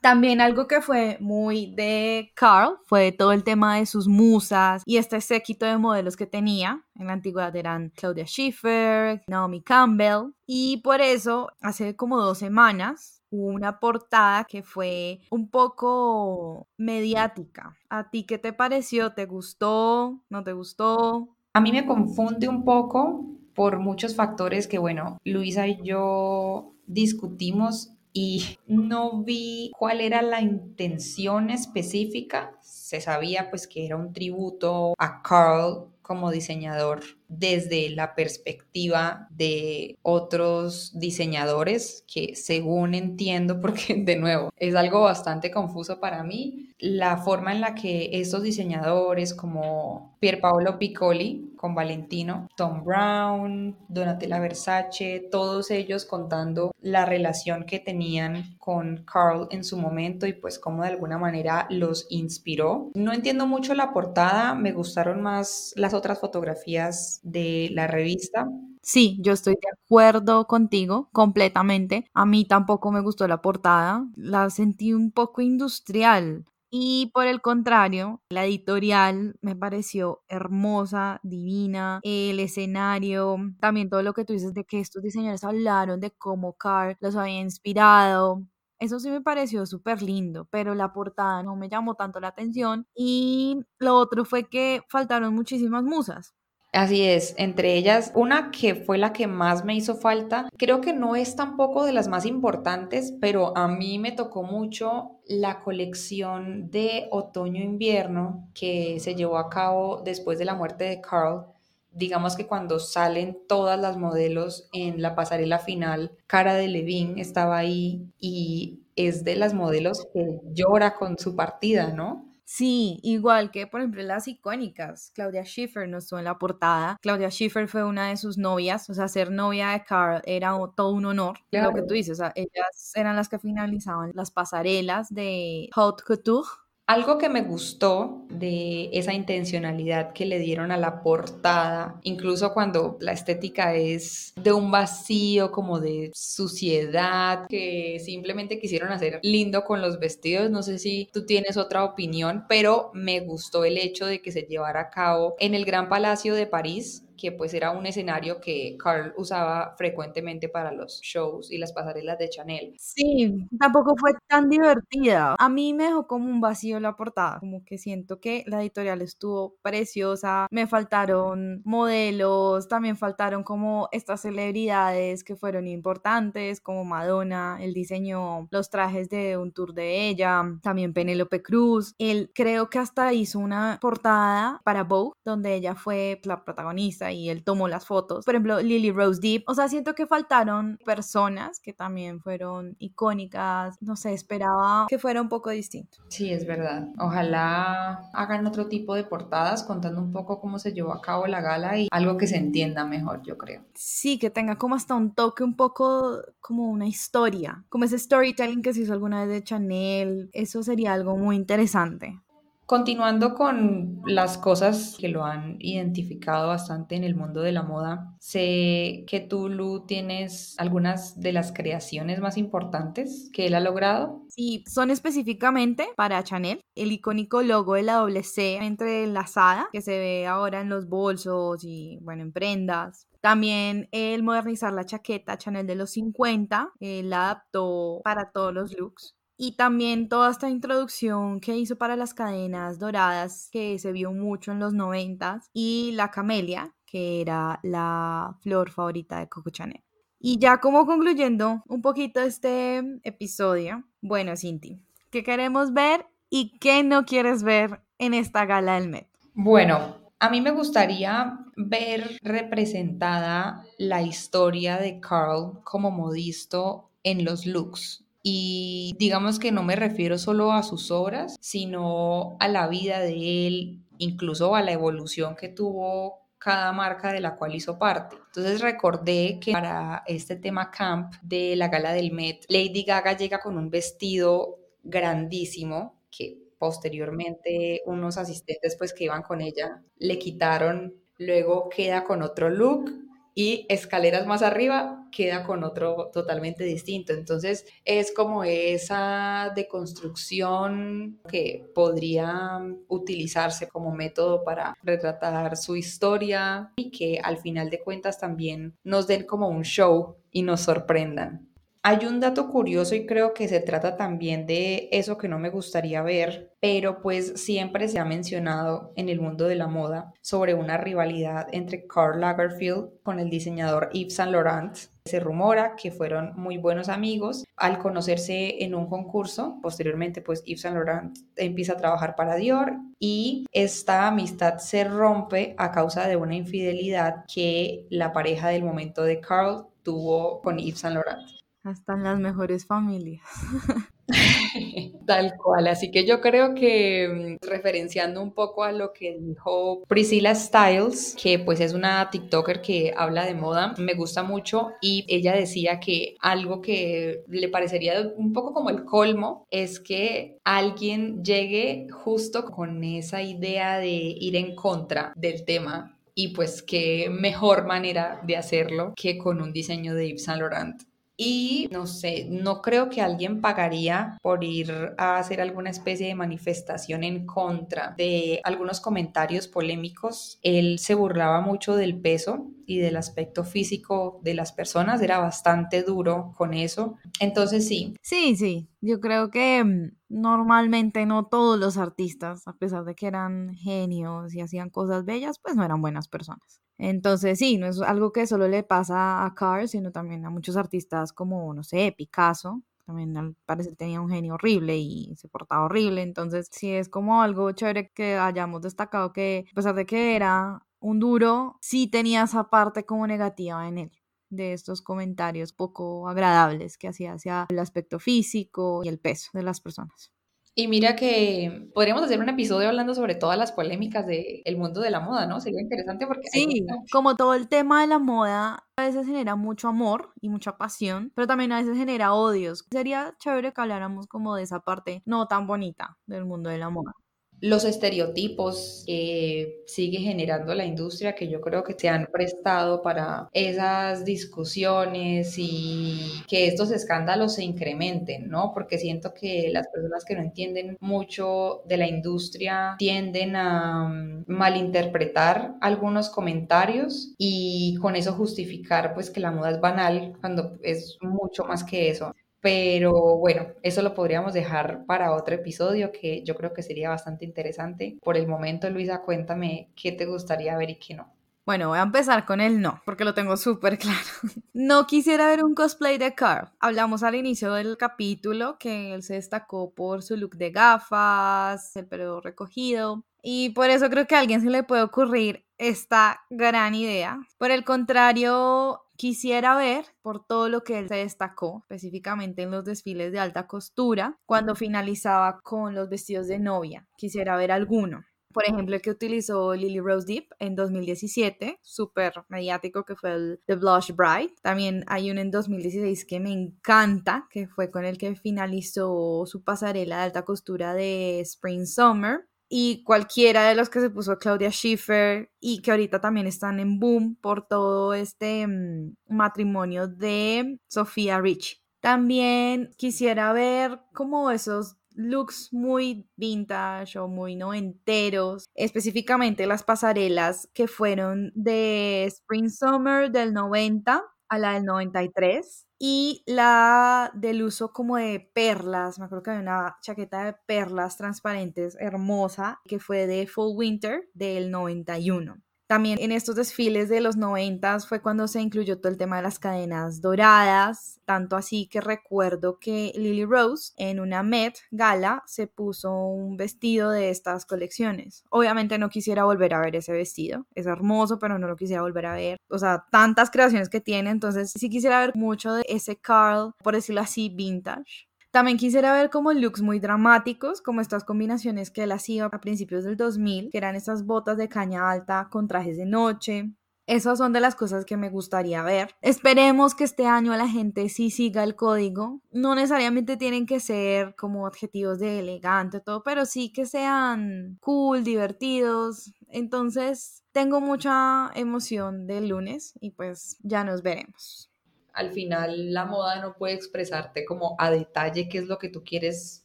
También 0.00 0.42
algo 0.42 0.66
que 0.66 0.82
fue 0.82 1.16
muy 1.20 1.72
de 1.74 2.30
Carl 2.34 2.76
fue 2.84 3.10
todo 3.10 3.32
el 3.32 3.42
tema 3.42 3.76
de 3.76 3.86
sus 3.86 4.06
musas 4.06 4.82
y 4.84 4.98
este 4.98 5.20
séquito 5.22 5.64
de 5.64 5.78
modelos 5.78 6.16
que 6.16 6.26
tenía. 6.26 6.84
En 6.94 7.06
la 7.06 7.14
antigüedad 7.14 7.56
eran 7.56 7.90
Claudia 7.96 8.26
Schiffer, 8.26 9.22
Naomi 9.26 9.62
Campbell 9.62 10.34
y 10.46 10.78
por 10.82 11.00
eso 11.00 11.50
hace 11.62 11.96
como 11.96 12.20
dos 12.20 12.36
semanas 12.36 13.22
hubo 13.30 13.46
una 13.46 13.80
portada 13.80 14.44
que 14.44 14.62
fue 14.62 15.20
un 15.30 15.48
poco 15.48 16.68
mediática. 16.76 17.74
¿A 17.88 18.10
ti 18.10 18.24
qué 18.26 18.36
te 18.36 18.52
pareció? 18.52 19.14
¿Te 19.14 19.24
gustó? 19.24 20.20
¿No 20.28 20.44
te 20.44 20.52
gustó? 20.52 21.34
A 21.54 21.60
mí 21.60 21.72
me 21.72 21.86
confunde 21.86 22.46
un 22.46 22.62
poco 22.62 23.24
por 23.54 23.78
muchos 23.78 24.14
factores 24.16 24.66
que, 24.66 24.78
bueno, 24.78 25.18
Luisa 25.24 25.66
y 25.66 25.80
yo 25.82 26.74
discutimos 26.86 27.94
y 28.12 28.58
no 28.66 29.22
vi 29.22 29.72
cuál 29.76 30.00
era 30.00 30.22
la 30.22 30.40
intención 30.40 31.50
específica. 31.50 32.56
Se 32.62 33.00
sabía 33.00 33.50
pues 33.50 33.66
que 33.66 33.84
era 33.84 33.96
un 33.96 34.12
tributo 34.12 34.94
a 34.98 35.20
Carl 35.22 35.88
como 36.00 36.30
diseñador 36.30 37.00
desde 37.28 37.90
la 37.90 38.14
perspectiva 38.14 39.28
de 39.30 39.98
otros 40.02 40.98
diseñadores 40.98 42.04
que 42.12 42.36
según 42.36 42.94
entiendo, 42.94 43.60
porque 43.62 43.94
de 43.94 44.16
nuevo 44.16 44.50
es 44.56 44.74
algo 44.74 45.02
bastante 45.02 45.50
confuso 45.50 46.00
para 46.00 46.22
mí, 46.22 46.70
la 46.78 47.18
forma 47.18 47.52
en 47.52 47.60
la 47.60 47.74
que 47.74 48.10
estos 48.12 48.42
diseñadores 48.42 49.34
como 49.34 50.16
Pier 50.20 50.40
Paolo 50.40 50.78
Piccoli 50.78 51.52
con 51.56 51.74
Valentino, 51.74 52.48
Tom 52.56 52.84
Brown, 52.84 53.76
Donatella 53.88 54.38
Versace, 54.38 55.26
todos 55.30 55.70
ellos 55.70 56.04
contando 56.04 56.72
la 56.80 57.06
relación 57.06 57.64
que 57.64 57.78
tenían 57.78 58.56
con 58.58 59.04
Carl 59.04 59.48
en 59.50 59.64
su 59.64 59.78
momento 59.78 60.26
y 60.26 60.34
pues 60.34 60.58
cómo 60.58 60.82
de 60.82 60.88
alguna 60.88 61.16
manera 61.16 61.66
los 61.70 62.06
inspiró. 62.10 62.90
No 62.94 63.12
entiendo 63.12 63.46
mucho 63.46 63.74
la 63.74 63.92
portada, 63.92 64.54
me 64.54 64.72
gustaron 64.72 65.22
más 65.22 65.72
las 65.76 65.94
otras 65.94 66.18
fotografías 66.20 67.20
de 67.24 67.70
la 67.72 67.88
revista. 67.88 68.46
Sí, 68.82 69.18
yo 69.22 69.32
estoy 69.32 69.54
de 69.54 69.68
acuerdo 69.72 70.46
contigo 70.46 71.08
completamente. 71.12 72.06
A 72.14 72.26
mí 72.26 72.44
tampoco 72.46 72.92
me 72.92 73.00
gustó 73.00 73.26
la 73.26 73.40
portada, 73.40 74.06
la 74.16 74.50
sentí 74.50 74.92
un 74.92 75.10
poco 75.10 75.40
industrial. 75.40 76.44
Y 76.70 77.10
por 77.14 77.26
el 77.26 77.40
contrario, 77.40 78.20
la 78.28 78.44
editorial 78.44 79.36
me 79.40 79.54
pareció 79.56 80.22
hermosa, 80.28 81.20
divina, 81.22 82.00
el 82.02 82.40
escenario, 82.40 83.36
también 83.60 83.88
todo 83.88 84.02
lo 84.02 84.12
que 84.12 84.24
tú 84.24 84.32
dices 84.32 84.52
de 84.54 84.64
que 84.64 84.80
estos 84.80 85.02
diseñadores 85.02 85.44
hablaron 85.44 86.00
de 86.00 86.10
cómo 86.10 86.54
Carl 86.54 86.96
los 87.00 87.14
había 87.16 87.40
inspirado. 87.40 88.42
Eso 88.80 88.98
sí 88.98 89.08
me 89.08 89.20
pareció 89.22 89.64
súper 89.66 90.02
lindo, 90.02 90.46
pero 90.50 90.74
la 90.74 90.92
portada 90.92 91.42
no 91.44 91.54
me 91.56 91.68
llamó 91.68 91.94
tanto 91.94 92.20
la 92.20 92.28
atención. 92.28 92.86
Y 92.94 93.60
lo 93.78 93.94
otro 93.96 94.24
fue 94.24 94.48
que 94.48 94.82
faltaron 94.88 95.32
muchísimas 95.34 95.84
musas. 95.84 96.34
Así 96.74 97.04
es, 97.04 97.36
entre 97.38 97.76
ellas 97.76 98.10
una 98.16 98.50
que 98.50 98.74
fue 98.74 98.98
la 98.98 99.12
que 99.12 99.28
más 99.28 99.64
me 99.64 99.76
hizo 99.76 99.94
falta, 99.94 100.48
creo 100.58 100.80
que 100.80 100.92
no 100.92 101.14
es 101.14 101.36
tampoco 101.36 101.84
de 101.84 101.92
las 101.92 102.08
más 102.08 102.26
importantes, 102.26 103.14
pero 103.20 103.56
a 103.56 103.68
mí 103.68 104.00
me 104.00 104.10
tocó 104.10 104.42
mucho 104.42 105.20
la 105.24 105.60
colección 105.62 106.72
de 106.72 107.06
otoño-invierno 107.12 108.50
que 108.54 108.98
se 108.98 109.14
llevó 109.14 109.38
a 109.38 109.50
cabo 109.50 110.02
después 110.04 110.36
de 110.40 110.46
la 110.46 110.56
muerte 110.56 110.82
de 110.82 111.00
Carl. 111.00 111.46
Digamos 111.92 112.34
que 112.34 112.48
cuando 112.48 112.80
salen 112.80 113.38
todas 113.46 113.78
las 113.78 113.96
modelos 113.96 114.68
en 114.72 115.00
la 115.00 115.14
pasarela 115.14 115.60
final, 115.60 116.10
Cara 116.26 116.54
de 116.54 116.66
Levine 116.66 117.20
estaba 117.20 117.56
ahí 117.56 118.10
y 118.18 118.80
es 118.96 119.22
de 119.22 119.36
las 119.36 119.54
modelos 119.54 120.08
que 120.12 120.40
llora 120.52 120.96
con 120.96 121.18
su 121.20 121.36
partida, 121.36 121.92
¿no? 121.92 122.33
Sí, 122.46 123.00
igual 123.02 123.50
que 123.50 123.66
por 123.66 123.80
ejemplo 123.80 124.02
las 124.02 124.28
icónicas. 124.28 125.10
Claudia 125.14 125.44
Schiffer 125.44 125.88
no 125.88 125.98
estuvo 125.98 126.18
en 126.18 126.26
la 126.26 126.38
portada. 126.38 126.98
Claudia 127.00 127.30
Schiffer 127.30 127.68
fue 127.68 127.84
una 127.84 128.08
de 128.08 128.16
sus 128.16 128.36
novias, 128.36 128.88
o 128.90 128.94
sea, 128.94 129.08
ser 129.08 129.30
novia 129.30 129.70
de 129.70 129.84
Carl 129.84 130.20
era 130.26 130.52
todo 130.76 130.90
un 130.90 131.06
honor. 131.06 131.38
Lo 131.50 131.72
que 131.72 131.82
tú 131.82 131.94
dices, 131.94 132.20
o 132.20 132.22
sea, 132.22 132.32
ellas 132.34 132.92
eran 132.94 133.16
las 133.16 133.28
que 133.28 133.38
finalizaban 133.38 134.12
las 134.14 134.30
pasarelas 134.30 135.08
de 135.12 135.68
Haute 135.74 136.04
Couture 136.04 136.48
algo 136.86 137.16
que 137.16 137.28
me 137.30 137.42
gustó 137.42 138.26
de 138.28 138.90
esa 138.92 139.14
intencionalidad 139.14 140.12
que 140.12 140.26
le 140.26 140.38
dieron 140.38 140.70
a 140.70 140.76
la 140.76 141.02
portada, 141.02 141.98
incluso 142.02 142.52
cuando 142.52 142.98
la 143.00 143.12
estética 143.12 143.74
es 143.74 144.34
de 144.36 144.52
un 144.52 144.70
vacío 144.70 145.50
como 145.50 145.80
de 145.80 146.10
suciedad, 146.12 147.46
que 147.48 148.00
simplemente 148.04 148.58
quisieron 148.58 148.92
hacer 148.92 149.20
lindo 149.22 149.64
con 149.64 149.80
los 149.80 149.98
vestidos, 149.98 150.50
no 150.50 150.62
sé 150.62 150.78
si 150.78 151.08
tú 151.12 151.24
tienes 151.24 151.56
otra 151.56 151.84
opinión, 151.84 152.44
pero 152.48 152.90
me 152.92 153.20
gustó 153.20 153.64
el 153.64 153.78
hecho 153.78 154.04
de 154.06 154.20
que 154.20 154.32
se 154.32 154.42
llevara 154.42 154.80
a 154.80 154.90
cabo 154.90 155.36
en 155.38 155.54
el 155.54 155.64
Gran 155.64 155.88
Palacio 155.88 156.34
de 156.34 156.46
París, 156.46 157.03
que 157.24 157.32
pues 157.32 157.54
era 157.54 157.70
un 157.70 157.86
escenario 157.86 158.38
que 158.38 158.76
Carl 158.78 159.14
usaba 159.16 159.74
frecuentemente 159.78 160.50
para 160.50 160.72
los 160.72 161.00
shows 161.00 161.50
y 161.50 161.56
las 161.56 161.72
pasarelas 161.72 162.18
de 162.18 162.28
Chanel. 162.28 162.74
Sí, 162.78 163.48
tampoco 163.58 163.94
fue 163.96 164.10
tan 164.26 164.50
divertida. 164.50 165.34
A 165.38 165.48
mí 165.48 165.72
me 165.72 165.84
dejó 165.84 166.06
como 166.06 166.28
un 166.28 166.42
vacío 166.42 166.78
la 166.80 166.96
portada, 166.96 167.38
como 167.40 167.64
que 167.64 167.78
siento 167.78 168.20
que 168.20 168.44
la 168.46 168.60
editorial 168.60 169.00
estuvo 169.00 169.56
preciosa, 169.62 170.48
me 170.50 170.66
faltaron 170.66 171.62
modelos, 171.64 172.68
también 172.68 172.98
faltaron 172.98 173.42
como 173.42 173.88
estas 173.90 174.20
celebridades 174.20 175.24
que 175.24 175.34
fueron 175.34 175.66
importantes, 175.66 176.60
como 176.60 176.84
Madonna, 176.84 177.56
el 177.58 177.72
diseño, 177.72 178.48
los 178.50 178.68
trajes 178.68 179.08
de 179.08 179.38
un 179.38 179.50
tour 179.52 179.72
de 179.72 180.10
ella, 180.10 180.42
también 180.60 180.92
Penélope 180.92 181.40
Cruz. 181.40 181.94
Él 181.96 182.30
creo 182.34 182.68
que 182.68 182.80
hasta 182.80 183.14
hizo 183.14 183.38
una 183.38 183.78
portada 183.80 184.60
para 184.62 184.84
Vogue, 184.84 185.14
donde 185.24 185.54
ella 185.54 185.74
fue 185.74 186.20
la 186.24 186.44
protagonista 186.44 187.13
y 187.14 187.30
él 187.30 187.44
tomó 187.44 187.68
las 187.68 187.86
fotos. 187.86 188.24
Por 188.24 188.34
ejemplo, 188.34 188.60
Lily 188.60 188.90
Rose 188.90 189.20
Deep. 189.20 189.44
O 189.46 189.54
sea, 189.54 189.68
siento 189.68 189.94
que 189.94 190.06
faltaron 190.06 190.78
personas 190.84 191.60
que 191.60 191.72
también 191.72 192.20
fueron 192.20 192.76
icónicas. 192.78 193.76
No 193.80 193.96
sé, 193.96 194.12
esperaba 194.12 194.86
que 194.88 194.98
fuera 194.98 195.20
un 195.20 195.28
poco 195.28 195.50
distinto. 195.50 195.98
Sí, 196.08 196.32
es 196.32 196.46
verdad. 196.46 196.88
Ojalá 196.98 198.10
hagan 198.12 198.46
otro 198.46 198.66
tipo 198.66 198.94
de 198.94 199.04
portadas 199.04 199.62
contando 199.62 200.00
un 200.00 200.12
poco 200.12 200.40
cómo 200.40 200.58
se 200.58 200.72
llevó 200.72 200.92
a 200.92 201.00
cabo 201.00 201.26
la 201.26 201.40
gala 201.40 201.78
y 201.78 201.88
algo 201.90 202.16
que 202.16 202.26
se 202.26 202.36
entienda 202.36 202.84
mejor, 202.84 203.22
yo 203.22 203.38
creo. 203.38 203.62
Sí, 203.74 204.18
que 204.18 204.30
tenga 204.30 204.56
como 204.56 204.74
hasta 204.74 204.94
un 204.94 205.14
toque 205.14 205.44
un 205.44 205.56
poco 205.56 206.20
como 206.40 206.68
una 206.68 206.86
historia, 206.86 207.64
como 207.68 207.84
ese 207.84 207.98
storytelling 207.98 208.62
que 208.62 208.74
se 208.74 208.80
hizo 208.80 208.92
alguna 208.92 209.24
vez 209.24 209.28
de 209.28 209.44
Chanel. 209.44 210.30
Eso 210.32 210.62
sería 210.62 210.92
algo 210.92 211.16
muy 211.16 211.36
interesante. 211.36 212.20
Continuando 212.66 213.34
con 213.34 214.00
las 214.06 214.38
cosas 214.38 214.96
que 214.98 215.08
lo 215.08 215.24
han 215.24 215.56
identificado 215.60 216.48
bastante 216.48 216.96
en 216.96 217.04
el 217.04 217.14
mundo 217.14 217.42
de 217.42 217.52
la 217.52 217.62
moda, 217.62 218.16
sé 218.20 219.04
que 219.06 219.20
tú, 219.20 219.50
Lu, 219.50 219.84
tienes 219.86 220.54
algunas 220.58 221.20
de 221.20 221.32
las 221.32 221.52
creaciones 221.52 222.20
más 222.20 222.38
importantes 222.38 223.28
que 223.34 223.46
él 223.46 223.54
ha 223.54 223.60
logrado. 223.60 224.22
Sí, 224.28 224.64
son 224.66 224.90
específicamente 224.90 225.88
para 225.94 226.24
Chanel, 226.24 226.60
el 226.74 226.92
icónico 226.92 227.42
logo 227.42 227.74
de 227.74 227.82
la 227.82 227.96
doble 227.96 228.22
C 228.22 228.56
entrelazada 228.56 229.68
que 229.70 229.82
se 229.82 229.98
ve 229.98 230.26
ahora 230.26 230.62
en 230.62 230.70
los 230.70 230.88
bolsos 230.88 231.62
y, 231.64 231.98
bueno, 232.00 232.22
en 232.22 232.32
prendas. 232.32 233.06
También 233.20 233.88
el 233.92 234.22
modernizar 234.22 234.72
la 234.72 234.84
chaqueta 234.86 235.38
Chanel 235.38 235.66
de 235.66 235.76
los 235.76 235.90
50, 235.90 236.72
él 236.80 237.10
la 237.10 237.24
adaptó 237.24 238.00
para 238.04 238.30
todos 238.30 238.54
los 238.54 238.78
looks. 238.78 239.14
Y 239.36 239.56
también 239.56 240.08
toda 240.08 240.30
esta 240.30 240.48
introducción 240.48 241.40
que 241.40 241.56
hizo 241.56 241.76
para 241.76 241.96
las 241.96 242.14
cadenas 242.14 242.78
doradas 242.78 243.48
que 243.50 243.78
se 243.78 243.92
vio 243.92 244.12
mucho 244.12 244.52
en 244.52 244.60
los 244.60 244.74
noventas 244.74 245.50
y 245.52 245.92
la 245.94 246.10
camelia, 246.10 246.74
que 246.86 247.20
era 247.20 247.58
la 247.62 248.36
flor 248.42 248.70
favorita 248.70 249.18
de 249.18 249.28
Coco 249.28 249.50
Chanel. 249.50 249.82
Y 250.20 250.38
ya 250.38 250.58
como 250.60 250.86
concluyendo 250.86 251.62
un 251.66 251.82
poquito 251.82 252.20
este 252.20 252.78
episodio, 253.02 253.84
bueno, 254.00 254.36
Cinti, 254.36 254.80
¿qué 255.10 255.22
queremos 255.22 255.72
ver 255.72 256.06
y 256.30 256.58
qué 256.60 256.82
no 256.82 257.04
quieres 257.04 257.42
ver 257.42 257.82
en 257.98 258.14
esta 258.14 258.46
gala 258.46 258.74
del 258.74 258.88
Met? 258.88 259.08
Bueno, 259.34 259.96
A 260.20 260.30
mí 260.30 260.40
me 260.40 260.52
gustaría 260.52 261.38
ver 261.56 262.18
representada 262.22 263.66
la 263.78 264.00
historia 264.02 264.78
de 264.78 264.98
Carl 265.00 265.60
como 265.64 265.90
modisto 265.90 266.90
en 267.02 267.24
los 267.24 267.44
looks. 267.44 268.03
Y 268.26 268.96
digamos 268.98 269.38
que 269.38 269.52
no 269.52 269.62
me 269.62 269.76
refiero 269.76 270.16
solo 270.16 270.52
a 270.52 270.62
sus 270.62 270.90
obras, 270.90 271.36
sino 271.40 272.38
a 272.40 272.48
la 272.48 272.66
vida 272.68 273.00
de 273.00 273.46
él, 273.46 273.84
incluso 273.98 274.54
a 274.54 274.62
la 274.62 274.72
evolución 274.72 275.36
que 275.36 275.50
tuvo 275.50 276.24
cada 276.38 276.72
marca 276.72 277.12
de 277.12 277.20
la 277.20 277.36
cual 277.36 277.54
hizo 277.54 277.78
parte. 277.78 278.16
Entonces 278.16 278.62
recordé 278.62 279.38
que 279.40 279.52
para 279.52 280.04
este 280.06 280.36
tema 280.36 280.70
camp 280.70 281.14
de 281.20 281.54
la 281.54 281.68
gala 281.68 281.92
del 281.92 282.12
Met, 282.12 282.46
Lady 282.48 282.84
Gaga 282.84 283.14
llega 283.14 283.40
con 283.40 283.58
un 283.58 283.68
vestido 283.68 284.58
grandísimo 284.82 286.00
que 286.10 286.38
posteriormente 286.58 287.82
unos 287.84 288.16
asistentes 288.16 288.74
pues 288.76 288.94
que 288.94 289.04
iban 289.04 289.22
con 289.22 289.42
ella 289.42 289.82
le 289.98 290.18
quitaron, 290.18 290.94
luego 291.18 291.68
queda 291.68 292.04
con 292.04 292.22
otro 292.22 292.48
look 292.48 292.90
y 293.34 293.66
escaleras 293.68 294.26
más 294.26 294.42
arriba 294.42 295.08
queda 295.10 295.44
con 295.44 295.64
otro 295.64 296.10
totalmente 296.12 296.64
distinto. 296.64 297.12
Entonces 297.12 297.66
es 297.84 298.12
como 298.14 298.44
esa 298.44 299.52
deconstrucción 299.54 301.20
que 301.28 301.66
podría 301.74 302.60
utilizarse 302.88 303.68
como 303.68 303.94
método 303.94 304.44
para 304.44 304.76
retratar 304.82 305.56
su 305.56 305.76
historia 305.76 306.72
y 306.76 306.90
que 306.90 307.20
al 307.22 307.38
final 307.38 307.70
de 307.70 307.80
cuentas 307.80 308.18
también 308.18 308.74
nos 308.84 309.06
den 309.06 309.24
como 309.24 309.48
un 309.48 309.62
show 309.62 310.16
y 310.30 310.42
nos 310.42 310.62
sorprendan. 310.62 311.53
Hay 311.86 312.06
un 312.06 312.18
dato 312.18 312.48
curioso 312.48 312.94
y 312.94 313.04
creo 313.04 313.34
que 313.34 313.46
se 313.46 313.60
trata 313.60 313.94
también 313.98 314.46
de 314.46 314.88
eso 314.90 315.18
que 315.18 315.28
no 315.28 315.38
me 315.38 315.50
gustaría 315.50 316.00
ver, 316.00 316.50
pero 316.58 317.02
pues 317.02 317.34
siempre 317.42 317.88
se 317.88 317.98
ha 317.98 318.06
mencionado 318.06 318.94
en 318.96 319.10
el 319.10 319.20
mundo 319.20 319.46
de 319.46 319.56
la 319.56 319.66
moda 319.66 320.14
sobre 320.22 320.54
una 320.54 320.78
rivalidad 320.78 321.46
entre 321.52 321.86
Karl 321.86 322.22
Lagerfeld 322.22 323.02
con 323.02 323.20
el 323.20 323.28
diseñador 323.28 323.90
Yves 323.92 324.14
Saint 324.14 324.32
Laurent. 324.32 324.74
Se 325.04 325.20
rumora 325.20 325.76
que 325.76 325.90
fueron 325.90 326.32
muy 326.36 326.56
buenos 326.56 326.88
amigos 326.88 327.44
al 327.54 327.76
conocerse 327.76 328.64
en 328.64 328.74
un 328.74 328.88
concurso. 328.88 329.58
Posteriormente, 329.60 330.22
pues 330.22 330.42
Yves 330.42 330.62
Saint 330.62 330.78
Laurent 330.78 331.18
empieza 331.36 331.74
a 331.74 331.76
trabajar 331.76 332.16
para 332.16 332.36
Dior 332.36 332.72
y 332.98 333.44
esta 333.52 334.08
amistad 334.08 334.56
se 334.56 334.84
rompe 334.84 335.54
a 335.58 335.70
causa 335.70 336.08
de 336.08 336.16
una 336.16 336.34
infidelidad 336.34 337.26
que 337.26 337.84
la 337.90 338.14
pareja 338.14 338.48
del 338.48 338.64
momento 338.64 339.02
de 339.02 339.20
Karl 339.20 339.66
tuvo 339.82 340.40
con 340.40 340.56
Yves 340.56 340.78
Saint 340.78 340.94
Laurent. 340.94 341.43
Hasta 341.64 341.94
en 341.94 342.04
las 342.04 342.20
mejores 342.20 342.66
familias. 342.66 343.22
Tal 345.06 345.34
cual, 345.36 345.66
así 345.66 345.90
que 345.90 346.06
yo 346.06 346.20
creo 346.20 346.54
que 346.54 347.38
mm, 347.42 347.46
referenciando 347.46 348.22
un 348.22 348.32
poco 348.32 348.64
a 348.64 348.72
lo 348.72 348.92
que 348.92 349.16
dijo 349.18 349.82
Priscilla 349.88 350.34
Styles, 350.34 351.16
que 351.20 351.38
pues 351.38 351.60
es 351.60 351.72
una 351.72 352.10
TikToker 352.10 352.60
que 352.60 352.92
habla 352.96 353.24
de 353.24 353.34
moda, 353.34 353.74
me 353.78 353.94
gusta 353.94 354.22
mucho 354.22 354.72
y 354.80 355.04
ella 355.08 355.34
decía 355.34 355.80
que 355.80 356.16
algo 356.20 356.60
que 356.60 357.24
le 357.28 357.48
parecería 357.48 358.12
un 358.16 358.32
poco 358.32 358.52
como 358.52 358.70
el 358.70 358.84
colmo 358.84 359.46
es 359.50 359.80
que 359.80 360.38
alguien 360.44 361.24
llegue 361.24 361.86
justo 361.90 362.44
con 362.44 362.84
esa 362.84 363.22
idea 363.22 363.78
de 363.78 363.88
ir 363.88 364.36
en 364.36 364.54
contra 364.54 365.12
del 365.16 365.44
tema 365.44 365.98
y 366.14 366.28
pues 366.28 366.62
qué 366.62 367.08
mejor 367.10 367.66
manera 367.66 368.20
de 368.24 368.36
hacerlo 368.36 368.92
que 368.96 369.18
con 369.18 369.40
un 369.40 369.52
diseño 369.52 369.94
de 369.94 370.10
Yves 370.10 370.24
Saint 370.24 370.40
Laurent. 370.40 370.93
Y 371.16 371.68
no 371.70 371.86
sé, 371.86 372.26
no 372.28 372.60
creo 372.60 372.88
que 372.90 373.00
alguien 373.00 373.40
pagaría 373.40 374.18
por 374.20 374.42
ir 374.42 374.94
a 374.98 375.18
hacer 375.18 375.40
alguna 375.40 375.70
especie 375.70 376.08
de 376.08 376.14
manifestación 376.16 377.04
en 377.04 377.24
contra 377.24 377.94
de 377.96 378.40
algunos 378.42 378.80
comentarios 378.80 379.46
polémicos. 379.46 380.38
Él 380.42 380.78
se 380.80 380.94
burlaba 380.94 381.40
mucho 381.40 381.76
del 381.76 382.00
peso 382.00 382.50
y 382.66 382.78
del 382.78 382.96
aspecto 382.96 383.44
físico 383.44 384.20
de 384.24 384.34
las 384.34 384.52
personas, 384.52 385.02
era 385.02 385.18
bastante 385.18 385.82
duro 385.82 386.32
con 386.36 386.52
eso. 386.54 386.96
Entonces 387.20 387.68
sí. 387.68 387.94
Sí, 388.02 388.34
sí, 388.36 388.68
yo 388.80 389.00
creo 389.00 389.30
que 389.30 389.62
mm, 389.62 389.92
normalmente 390.08 391.06
no 391.06 391.26
todos 391.26 391.58
los 391.58 391.76
artistas, 391.76 392.48
a 392.48 392.54
pesar 392.56 392.84
de 392.84 392.94
que 392.94 393.06
eran 393.06 393.54
genios 393.54 394.34
y 394.34 394.40
hacían 394.40 394.70
cosas 394.70 395.04
bellas, 395.04 395.38
pues 395.38 395.54
no 395.54 395.64
eran 395.64 395.80
buenas 395.80 396.08
personas. 396.08 396.63
Entonces 396.78 397.38
sí, 397.38 397.56
no 397.58 397.66
es 397.66 397.80
algo 397.80 398.12
que 398.12 398.26
solo 398.26 398.48
le 398.48 398.62
pasa 398.64 399.24
a 399.24 399.34
Carl, 399.34 399.68
sino 399.68 399.92
también 399.92 400.24
a 400.26 400.30
muchos 400.30 400.56
artistas 400.56 401.12
como, 401.12 401.54
no 401.54 401.62
sé, 401.62 401.94
Picasso, 401.96 402.62
también 402.86 403.16
al 403.16 403.34
parecer 403.46 403.76
tenía 403.76 404.00
un 404.00 404.10
genio 404.10 404.34
horrible 404.34 404.76
y 404.76 405.14
se 405.16 405.28
portaba 405.28 405.64
horrible, 405.64 406.02
entonces 406.02 406.48
sí 406.50 406.70
es 406.72 406.88
como 406.88 407.22
algo 407.22 407.52
chévere 407.52 407.90
que 407.94 408.16
hayamos 408.16 408.62
destacado 408.62 409.12
que 409.12 409.46
a 409.50 409.54
pesar 409.54 409.74
de 409.74 409.86
que 409.86 410.16
era 410.16 410.66
un 410.80 410.98
duro, 410.98 411.58
sí 411.62 411.86
tenía 411.86 412.24
esa 412.24 412.50
parte 412.50 412.84
como 412.84 413.06
negativa 413.06 413.66
en 413.68 413.78
él 413.78 413.92
de 414.30 414.52
estos 414.52 414.82
comentarios 414.82 415.52
poco 415.52 416.08
agradables 416.08 416.76
que 416.76 416.88
hacía 416.88 417.12
hacia 417.14 417.46
el 417.48 417.58
aspecto 417.58 417.98
físico 418.00 418.82
y 418.84 418.88
el 418.88 418.98
peso 418.98 419.30
de 419.32 419.42
las 419.44 419.60
personas. 419.60 420.10
Y 420.56 420.68
mira 420.68 420.94
que 420.94 421.68
podríamos 421.74 422.04
hacer 422.04 422.20
un 422.20 422.28
episodio 422.28 422.68
hablando 422.68 422.94
sobre 422.94 423.16
todas 423.16 423.36
las 423.36 423.50
polémicas 423.50 424.06
del 424.06 424.56
mundo 424.56 424.80
de 424.80 424.90
la 424.90 425.00
moda, 425.00 425.26
¿no? 425.26 425.40
Sería 425.40 425.60
interesante 425.60 426.06
porque... 426.06 426.28
Sí, 426.30 426.64
como 426.92 427.16
todo 427.16 427.34
el 427.34 427.48
tema 427.48 427.80
de 427.80 427.88
la 427.88 427.98
moda 427.98 428.64
a 428.76 428.86
veces 428.86 429.06
genera 429.06 429.34
mucho 429.34 429.68
amor 429.68 430.12
y 430.20 430.28
mucha 430.28 430.56
pasión, 430.56 431.12
pero 431.14 431.26
también 431.26 431.50
a 431.52 431.60
veces 431.60 431.76
genera 431.76 432.14
odios. 432.14 432.66
Sería 432.70 433.14
chévere 433.18 433.52
que 433.52 433.60
habláramos 433.60 434.06
como 434.06 434.36
de 434.36 434.44
esa 434.44 434.60
parte 434.60 435.02
no 435.06 435.26
tan 435.26 435.46
bonita 435.46 435.96
del 436.06 436.24
mundo 436.24 436.50
de 436.50 436.58
la 436.58 436.70
moda 436.70 436.92
los 437.40 437.64
estereotipos 437.64 438.84
que 438.86 439.62
sigue 439.66 439.98
generando 439.98 440.54
la 440.54 440.64
industria 440.64 441.14
que 441.14 441.28
yo 441.28 441.40
creo 441.40 441.62
que 441.64 441.74
se 441.74 441.88
han 441.88 442.06
prestado 442.12 442.82
para 442.82 443.28
esas 443.32 444.04
discusiones 444.04 445.34
y 445.36 446.22
que 446.28 446.46
estos 446.46 446.70
escándalos 446.70 447.34
se 447.34 447.44
incrementen, 447.44 448.28
¿no? 448.28 448.52
Porque 448.54 448.78
siento 448.78 449.12
que 449.14 449.50
las 449.52 449.68
personas 449.68 450.04
que 450.04 450.14
no 450.14 450.22
entienden 450.22 450.76
mucho 450.80 451.62
de 451.66 451.76
la 451.76 451.86
industria 451.86 452.76
tienden 452.78 453.36
a 453.36 453.88
mm, 453.88 454.24
malinterpretar 454.26 455.54
algunos 455.60 456.10
comentarios 456.10 457.14
y 457.18 457.76
con 457.80 457.96
eso 457.96 458.12
justificar 458.12 458.94
pues 458.94 459.10
que 459.10 459.20
la 459.20 459.30
moda 459.30 459.50
es 459.50 459.60
banal 459.60 460.14
cuando 460.20 460.58
es 460.62 460.96
mucho 461.00 461.44
más 461.44 461.64
que 461.64 461.90
eso. 461.90 462.14
Pero 462.44 463.16
bueno, 463.16 463.46
eso 463.62 463.80
lo 463.80 463.94
podríamos 463.94 464.34
dejar 464.34 464.84
para 464.84 465.14
otro 465.14 465.34
episodio 465.34 465.90
que 465.90 466.22
yo 466.24 466.34
creo 466.34 466.52
que 466.52 466.62
sería 466.62 466.90
bastante 466.90 467.24
interesante. 467.24 467.96
Por 468.02 468.18
el 468.18 468.28
momento, 468.28 468.68
Luisa, 468.68 469.00
cuéntame 469.00 469.72
qué 469.74 469.92
te 469.92 470.04
gustaría 470.04 470.54
ver 470.58 470.68
y 470.68 470.78
qué 470.78 470.92
no. 470.92 471.10
Bueno, 471.46 471.68
voy 471.68 471.78
a 471.78 471.82
empezar 471.82 472.26
con 472.26 472.42
el 472.42 472.60
no, 472.60 472.82
porque 472.84 473.06
lo 473.06 473.14
tengo 473.14 473.38
súper 473.38 473.78
claro. 473.78 473.98
No 474.52 474.86
quisiera 474.86 475.26
ver 475.26 475.42
un 475.42 475.54
cosplay 475.54 475.96
de 475.96 476.14
Carl. 476.14 476.50
Hablamos 476.60 477.02
al 477.02 477.14
inicio 477.14 477.50
del 477.54 477.78
capítulo 477.78 478.58
que 478.58 478.92
él 478.92 479.02
se 479.02 479.14
destacó 479.14 479.72
por 479.72 480.02
su 480.02 480.14
look 480.16 480.36
de 480.36 480.50
gafas, 480.50 481.74
el 481.76 481.86
pelo 481.86 482.20
recogido. 482.20 483.06
Y 483.22 483.50
por 483.50 483.70
eso 483.70 483.88
creo 483.88 484.06
que 484.06 484.16
a 484.16 484.20
alguien 484.20 484.42
se 484.42 484.50
le 484.50 484.64
puede 484.64 484.82
ocurrir 484.82 485.46
esta 485.56 486.20
gran 486.28 486.74
idea. 486.74 487.18
Por 487.38 487.50
el 487.50 487.64
contrario, 487.64 488.83
quisiera 488.96 489.56
ver 489.56 489.84
por 490.02 490.24
todo 490.26 490.48
lo 490.48 490.62
que 490.62 490.78
él 490.78 490.88
se 490.88 490.96
destacó, 490.96 491.64
específicamente 491.64 492.42
en 492.42 492.50
los 492.50 492.64
desfiles 492.64 493.12
de 493.12 493.18
alta 493.18 493.46
costura, 493.46 494.18
cuando 494.26 494.54
finalizaba 494.54 495.40
con 495.42 495.74
los 495.74 495.88
vestidos 495.88 496.28
de 496.28 496.38
novia. 496.38 496.86
Quisiera 496.96 497.36
ver 497.36 497.52
alguno. 497.52 498.04
Por 498.34 498.44
ejemplo, 498.44 498.74
el 498.74 498.82
que 498.82 498.90
utilizó 498.90 499.54
Lily 499.54 499.78
Rose 499.78 500.06
Deep 500.08 500.26
en 500.40 500.56
2017, 500.56 501.60
súper 501.62 502.14
mediático, 502.28 502.84
que 502.84 502.96
fue 502.96 503.12
el 503.12 503.40
The 503.46 503.54
Blush 503.54 503.92
Bride. 503.94 504.34
También 504.42 504.84
hay 504.88 505.08
uno 505.12 505.20
en 505.20 505.30
2016 505.30 506.04
que 506.04 506.18
me 506.18 506.32
encanta, 506.32 507.28
que 507.30 507.46
fue 507.46 507.70
con 507.70 507.84
el 507.84 507.96
que 507.96 508.16
finalizó 508.16 509.24
su 509.26 509.44
pasarela 509.44 509.98
de 509.98 510.02
alta 510.02 510.24
costura 510.24 510.74
de 510.74 511.20
Spring 511.20 511.64
Summer 511.64 512.26
y 512.48 512.82
cualquiera 512.84 513.48
de 513.48 513.54
los 513.54 513.70
que 513.70 513.80
se 513.80 513.90
puso 513.90 514.18
Claudia 514.18 514.50
Schiffer 514.50 515.30
y 515.40 515.62
que 515.62 515.70
ahorita 515.70 516.00
también 516.00 516.26
están 516.26 516.60
en 516.60 516.78
boom 516.78 517.16
por 517.20 517.46
todo 517.46 517.94
este 517.94 518.46
mm, 518.46 518.94
matrimonio 519.08 519.88
de 519.88 520.58
Sofía 520.68 521.20
Rich. 521.20 521.62
También 521.80 522.70
quisiera 522.76 523.32
ver 523.32 523.80
como 523.92 524.30
esos 524.30 524.76
looks 524.94 525.52
muy 525.52 526.08
vintage 526.16 526.98
o 526.98 527.08
muy 527.08 527.36
noventeros, 527.36 528.46
específicamente 528.54 529.46
las 529.46 529.64
pasarelas 529.64 530.48
que 530.54 530.68
fueron 530.68 531.32
de 531.34 532.04
Spring 532.04 532.48
Summer 532.48 533.10
del 533.10 533.34
90 533.34 534.02
a 534.28 534.38
la 534.38 534.54
del 534.54 534.64
93 534.64 535.63
y 535.78 536.22
la 536.26 537.10
del 537.14 537.42
uso 537.42 537.72
como 537.72 537.96
de 537.96 538.20
perlas, 538.34 538.98
me 538.98 539.06
acuerdo 539.06 539.22
que 539.22 539.30
había 539.30 539.42
una 539.42 539.76
chaqueta 539.82 540.24
de 540.24 540.34
perlas 540.46 540.96
transparentes 540.96 541.76
hermosa 541.80 542.60
que 542.66 542.78
fue 542.78 543.06
de 543.06 543.26
Fall 543.26 543.52
Winter 543.56 544.08
del 544.14 544.50
91. 544.50 545.42
También 545.66 545.98
en 546.00 546.12
estos 546.12 546.36
desfiles 546.36 546.90
de 546.90 547.00
los 547.00 547.16
noventas 547.16 547.88
fue 547.88 548.02
cuando 548.02 548.28
se 548.28 548.40
incluyó 548.40 548.78
todo 548.78 548.92
el 548.92 548.98
tema 548.98 549.16
de 549.16 549.22
las 549.22 549.38
cadenas 549.38 550.02
doradas, 550.02 551.00
tanto 551.06 551.36
así 551.36 551.66
que 551.68 551.80
recuerdo 551.80 552.58
que 552.58 552.92
Lily 552.94 553.24
Rose 553.24 553.72
en 553.78 553.98
una 553.98 554.22
Met 554.22 554.58
gala 554.70 555.22
se 555.26 555.46
puso 555.46 555.90
un 555.90 556.36
vestido 556.36 556.90
de 556.90 557.08
estas 557.08 557.46
colecciones. 557.46 558.24
Obviamente 558.28 558.76
no 558.78 558.90
quisiera 558.90 559.24
volver 559.24 559.54
a 559.54 559.60
ver 559.60 559.76
ese 559.76 559.92
vestido, 559.92 560.46
es 560.54 560.66
hermoso, 560.66 561.18
pero 561.18 561.38
no 561.38 561.48
lo 561.48 561.56
quisiera 561.56 561.80
volver 561.80 562.06
a 562.06 562.14
ver. 562.14 562.36
O 562.50 562.58
sea, 562.58 562.84
tantas 562.90 563.30
creaciones 563.30 563.70
que 563.70 563.80
tiene, 563.80 564.10
entonces 564.10 564.52
sí 564.54 564.68
quisiera 564.68 565.00
ver 565.00 565.12
mucho 565.14 565.54
de 565.54 565.64
ese 565.66 565.96
Carl, 565.96 566.52
por 566.62 566.74
decirlo 566.74 567.00
así, 567.00 567.30
vintage. 567.30 568.06
También 568.34 568.58
quisiera 568.58 568.92
ver 568.92 569.10
como 569.10 569.32
looks 569.32 569.62
muy 569.62 569.78
dramáticos, 569.78 570.60
como 570.60 570.80
estas 570.80 571.04
combinaciones 571.04 571.70
que 571.70 571.84
él 571.84 571.92
hacía 571.92 572.24
a 572.24 572.40
principios 572.40 572.82
del 572.82 572.96
2000, 572.96 573.48
que 573.52 573.58
eran 573.58 573.76
estas 573.76 574.06
botas 574.06 574.36
de 574.36 574.48
caña 574.48 574.90
alta 574.90 575.28
con 575.30 575.46
trajes 575.46 575.76
de 575.76 575.86
noche. 575.86 576.50
Esas 576.88 577.18
son 577.18 577.32
de 577.32 577.38
las 577.38 577.54
cosas 577.54 577.84
que 577.84 577.96
me 577.96 578.10
gustaría 578.10 578.64
ver. 578.64 578.96
Esperemos 579.02 579.76
que 579.76 579.84
este 579.84 580.06
año 580.06 580.34
la 580.34 580.48
gente 580.48 580.88
sí 580.88 581.10
siga 581.10 581.44
el 581.44 581.54
código. 581.54 582.22
No 582.32 582.56
necesariamente 582.56 583.16
tienen 583.16 583.46
que 583.46 583.60
ser 583.60 584.16
como 584.16 584.48
adjetivos 584.48 584.98
de 584.98 585.20
elegante 585.20 585.78
todo, 585.78 586.02
pero 586.02 586.26
sí 586.26 586.52
que 586.52 586.66
sean 586.66 587.58
cool, 587.60 588.02
divertidos. 588.02 589.12
Entonces, 589.28 590.24
tengo 590.32 590.60
mucha 590.60 591.30
emoción 591.36 592.08
del 592.08 592.30
lunes 592.30 592.76
y 592.80 592.90
pues 592.90 593.38
ya 593.44 593.62
nos 593.62 593.84
veremos 593.84 594.50
al 594.94 595.12
final 595.12 595.72
la 595.72 595.84
moda 595.84 596.20
no 596.20 596.34
puede 596.34 596.54
expresarte 596.54 597.24
como 597.24 597.56
a 597.58 597.70
detalle 597.70 598.28
qué 598.28 598.38
es 598.38 598.46
lo 598.46 598.58
que 598.58 598.68
tú 598.68 598.82
quieres 598.84 599.44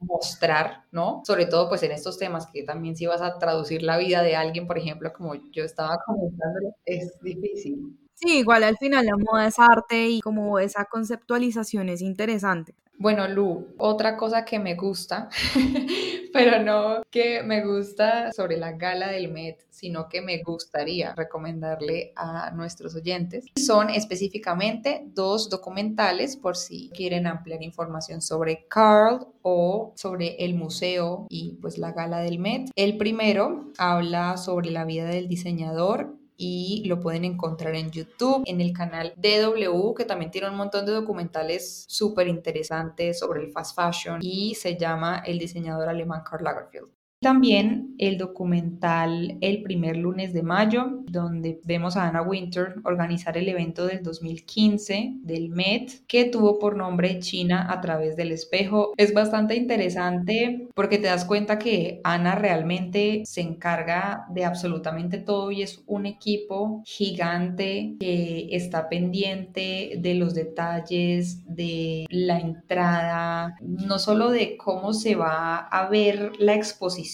mostrar, 0.00 0.84
¿no? 0.90 1.22
Sobre 1.26 1.46
todo 1.46 1.68
pues 1.68 1.82
en 1.82 1.92
estos 1.92 2.18
temas 2.18 2.46
que 2.46 2.62
también 2.62 2.96
si 2.96 3.06
vas 3.06 3.22
a 3.22 3.38
traducir 3.38 3.82
la 3.82 3.98
vida 3.98 4.22
de 4.22 4.36
alguien, 4.36 4.66
por 4.66 4.78
ejemplo, 4.78 5.12
como 5.12 5.34
yo 5.52 5.64
estaba 5.64 5.98
comentando, 6.06 6.74
es 6.84 7.20
difícil. 7.20 7.98
Sí, 8.14 8.38
igual 8.38 8.64
al 8.64 8.76
final 8.76 9.06
la 9.06 9.16
moda 9.16 9.46
es 9.46 9.58
arte 9.58 10.08
y 10.08 10.20
como 10.20 10.58
esa 10.58 10.84
conceptualización 10.84 11.88
es 11.88 12.00
interesante. 12.00 12.74
Bueno, 12.96 13.26
Lu, 13.26 13.74
otra 13.76 14.16
cosa 14.16 14.44
que 14.44 14.60
me 14.60 14.76
gusta, 14.76 15.28
pero 16.32 16.62
no 16.62 17.02
que 17.10 17.42
me 17.42 17.64
gusta 17.64 18.32
sobre 18.32 18.56
la 18.56 18.72
gala 18.72 19.08
del 19.08 19.32
Met, 19.32 19.66
sino 19.68 20.08
que 20.08 20.22
me 20.22 20.40
gustaría 20.42 21.12
recomendarle 21.14 22.12
a 22.14 22.52
nuestros 22.52 22.94
oyentes, 22.94 23.46
son 23.56 23.90
específicamente 23.90 25.02
dos 25.06 25.50
documentales 25.50 26.36
por 26.36 26.56
si 26.56 26.88
quieren 26.90 27.26
ampliar 27.26 27.62
información 27.62 28.22
sobre 28.22 28.66
Carl 28.68 29.26
o 29.42 29.92
sobre 29.96 30.36
el 30.44 30.54
museo 30.54 31.26
y 31.28 31.58
pues 31.60 31.78
la 31.78 31.90
gala 31.90 32.20
del 32.20 32.38
Met. 32.38 32.70
El 32.76 32.96
primero 32.96 33.72
habla 33.76 34.36
sobre 34.36 34.70
la 34.70 34.84
vida 34.84 35.06
del 35.06 35.26
diseñador 35.26 36.14
y 36.36 36.82
lo 36.86 37.00
pueden 37.00 37.24
encontrar 37.24 37.74
en 37.74 37.90
YouTube, 37.90 38.42
en 38.46 38.60
el 38.60 38.72
canal 38.72 39.14
DW, 39.16 39.94
que 39.94 40.04
también 40.04 40.30
tiene 40.30 40.48
un 40.48 40.56
montón 40.56 40.86
de 40.86 40.92
documentales 40.92 41.84
súper 41.88 42.28
interesantes 42.28 43.18
sobre 43.18 43.42
el 43.42 43.52
fast 43.52 43.76
fashion 43.76 44.18
y 44.22 44.54
se 44.54 44.76
llama 44.76 45.22
El 45.24 45.38
diseñador 45.38 45.88
alemán 45.88 46.22
Karl 46.28 46.44
Lagerfeld. 46.44 46.90
También 47.24 47.94
el 47.96 48.18
documental 48.18 49.38
El 49.40 49.62
primer 49.62 49.96
lunes 49.96 50.34
de 50.34 50.42
mayo, 50.42 51.04
donde 51.10 51.58
vemos 51.64 51.96
a 51.96 52.06
Anna 52.06 52.20
Winter 52.20 52.74
organizar 52.84 53.38
el 53.38 53.48
evento 53.48 53.86
del 53.86 54.02
2015 54.02 55.14
del 55.22 55.48
Met, 55.48 56.04
que 56.06 56.26
tuvo 56.26 56.58
por 56.58 56.76
nombre 56.76 57.20
China 57.20 57.66
a 57.70 57.80
través 57.80 58.14
del 58.16 58.30
espejo. 58.30 58.92
Es 58.98 59.14
bastante 59.14 59.54
interesante 59.56 60.68
porque 60.74 60.98
te 60.98 61.06
das 61.06 61.24
cuenta 61.24 61.58
que 61.58 62.02
Ana 62.04 62.34
realmente 62.34 63.22
se 63.24 63.40
encarga 63.40 64.26
de 64.28 64.44
absolutamente 64.44 65.16
todo 65.16 65.50
y 65.50 65.62
es 65.62 65.82
un 65.86 66.04
equipo 66.04 66.82
gigante 66.84 67.94
que 68.00 68.48
está 68.50 68.90
pendiente 68.90 69.94
de 69.98 70.14
los 70.14 70.34
detalles, 70.34 71.42
de 71.46 72.04
la 72.10 72.38
entrada, 72.38 73.56
no 73.62 73.98
solo 73.98 74.30
de 74.30 74.58
cómo 74.58 74.92
se 74.92 75.14
va 75.14 75.56
a 75.56 75.88
ver 75.88 76.32
la 76.38 76.54
exposición, 76.54 77.13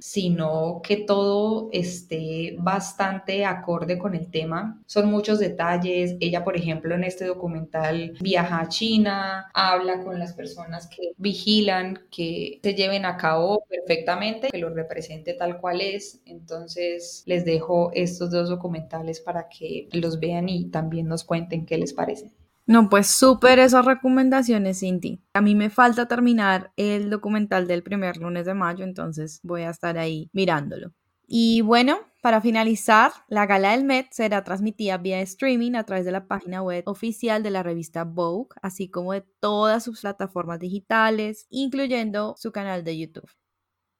sino 0.00 0.80
que 0.82 0.96
todo 0.96 1.68
esté 1.72 2.56
bastante 2.58 3.44
acorde 3.44 3.98
con 3.98 4.14
el 4.14 4.30
tema. 4.30 4.80
Son 4.86 5.10
muchos 5.10 5.38
detalles. 5.38 6.16
Ella, 6.20 6.44
por 6.44 6.56
ejemplo, 6.56 6.94
en 6.94 7.04
este 7.04 7.24
documental 7.24 8.14
viaja 8.20 8.60
a 8.60 8.68
China, 8.68 9.50
habla 9.54 10.02
con 10.02 10.18
las 10.18 10.32
personas 10.34 10.86
que 10.86 11.12
vigilan 11.16 12.00
que 12.10 12.60
se 12.62 12.74
lleven 12.74 13.04
a 13.04 13.16
cabo 13.16 13.64
perfectamente, 13.68 14.48
que 14.50 14.58
lo 14.58 14.70
represente 14.70 15.34
tal 15.34 15.60
cual 15.60 15.80
es. 15.80 16.20
Entonces, 16.24 17.22
les 17.26 17.44
dejo 17.44 17.90
estos 17.94 18.30
dos 18.30 18.48
documentales 18.48 19.20
para 19.20 19.48
que 19.48 19.88
los 19.92 20.20
vean 20.20 20.48
y 20.48 20.66
también 20.66 21.08
nos 21.08 21.24
cuenten 21.24 21.66
qué 21.66 21.78
les 21.78 21.92
parece. 21.92 22.30
No, 22.70 22.88
pues 22.88 23.08
súper 23.08 23.58
esas 23.58 23.84
recomendaciones, 23.84 24.78
Cinti. 24.78 25.20
A 25.34 25.40
mí 25.40 25.56
me 25.56 25.70
falta 25.70 26.06
terminar 26.06 26.70
el 26.76 27.10
documental 27.10 27.66
del 27.66 27.82
primer 27.82 28.18
lunes 28.18 28.46
de 28.46 28.54
mayo, 28.54 28.84
entonces 28.84 29.40
voy 29.42 29.62
a 29.62 29.70
estar 29.70 29.98
ahí 29.98 30.30
mirándolo. 30.32 30.92
Y 31.26 31.62
bueno, 31.62 31.98
para 32.22 32.40
finalizar, 32.40 33.10
la 33.26 33.46
gala 33.46 33.72
del 33.72 33.82
Met 33.82 34.06
será 34.12 34.44
transmitida 34.44 34.98
vía 34.98 35.20
streaming 35.20 35.74
a 35.74 35.82
través 35.82 36.04
de 36.04 36.12
la 36.12 36.28
página 36.28 36.62
web 36.62 36.84
oficial 36.86 37.42
de 37.42 37.50
la 37.50 37.64
revista 37.64 38.04
Vogue, 38.04 38.50
así 38.62 38.88
como 38.88 39.14
de 39.14 39.24
todas 39.40 39.82
sus 39.82 40.02
plataformas 40.02 40.60
digitales, 40.60 41.48
incluyendo 41.50 42.36
su 42.38 42.52
canal 42.52 42.84
de 42.84 42.96
YouTube. 42.96 43.39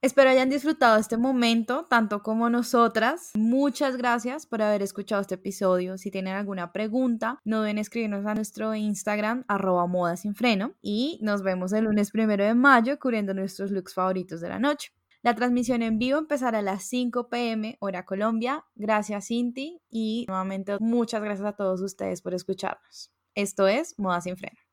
Espero 0.03 0.31
hayan 0.31 0.49
disfrutado 0.49 0.99
este 0.99 1.19
momento, 1.19 1.85
tanto 1.85 2.23
como 2.23 2.49
nosotras. 2.49 3.33
Muchas 3.35 3.99
gracias 3.99 4.47
por 4.47 4.63
haber 4.63 4.81
escuchado 4.81 5.21
este 5.21 5.35
episodio. 5.35 5.99
Si 5.99 6.11
tienen 6.11 6.37
alguna 6.37 6.73
pregunta, 6.73 7.39
no 7.45 7.61
deben 7.61 7.77
escribirnos 7.77 8.25
a 8.25 8.35
nuestro 8.35 8.75
Instagram, 8.75 9.45
arroba 9.47 9.87
moda 9.87 10.17
sin 10.17 10.35
freno. 10.35 10.73
Y 10.81 11.19
nos 11.21 11.43
vemos 11.43 11.75
el 11.75 11.85
lunes 11.85 12.13
primero 12.13 12.43
de 12.43 12.55
mayo 12.55 12.99
cubriendo 12.99 13.35
nuestros 13.35 13.73
looks 13.73 13.93
favoritos 13.93 14.41
de 14.41 14.49
la 14.49 14.59
noche. 14.59 14.91
La 15.21 15.35
transmisión 15.35 15.83
en 15.83 15.99
vivo 15.99 16.19
empezará 16.19 16.61
a 16.61 16.63
las 16.63 16.85
5 16.85 17.29
pm 17.29 17.77
hora 17.81 18.07
Colombia. 18.07 18.65
Gracias 18.77 19.27
Cinti 19.27 19.83
y 19.91 20.25
nuevamente 20.29 20.79
muchas 20.81 21.23
gracias 21.23 21.47
a 21.47 21.53
todos 21.53 21.83
ustedes 21.83 22.23
por 22.23 22.33
escucharnos. 22.33 23.13
Esto 23.35 23.69
es 23.69 23.99
Moda 23.99 24.23
sin 24.23 24.39
freno. 24.39 24.70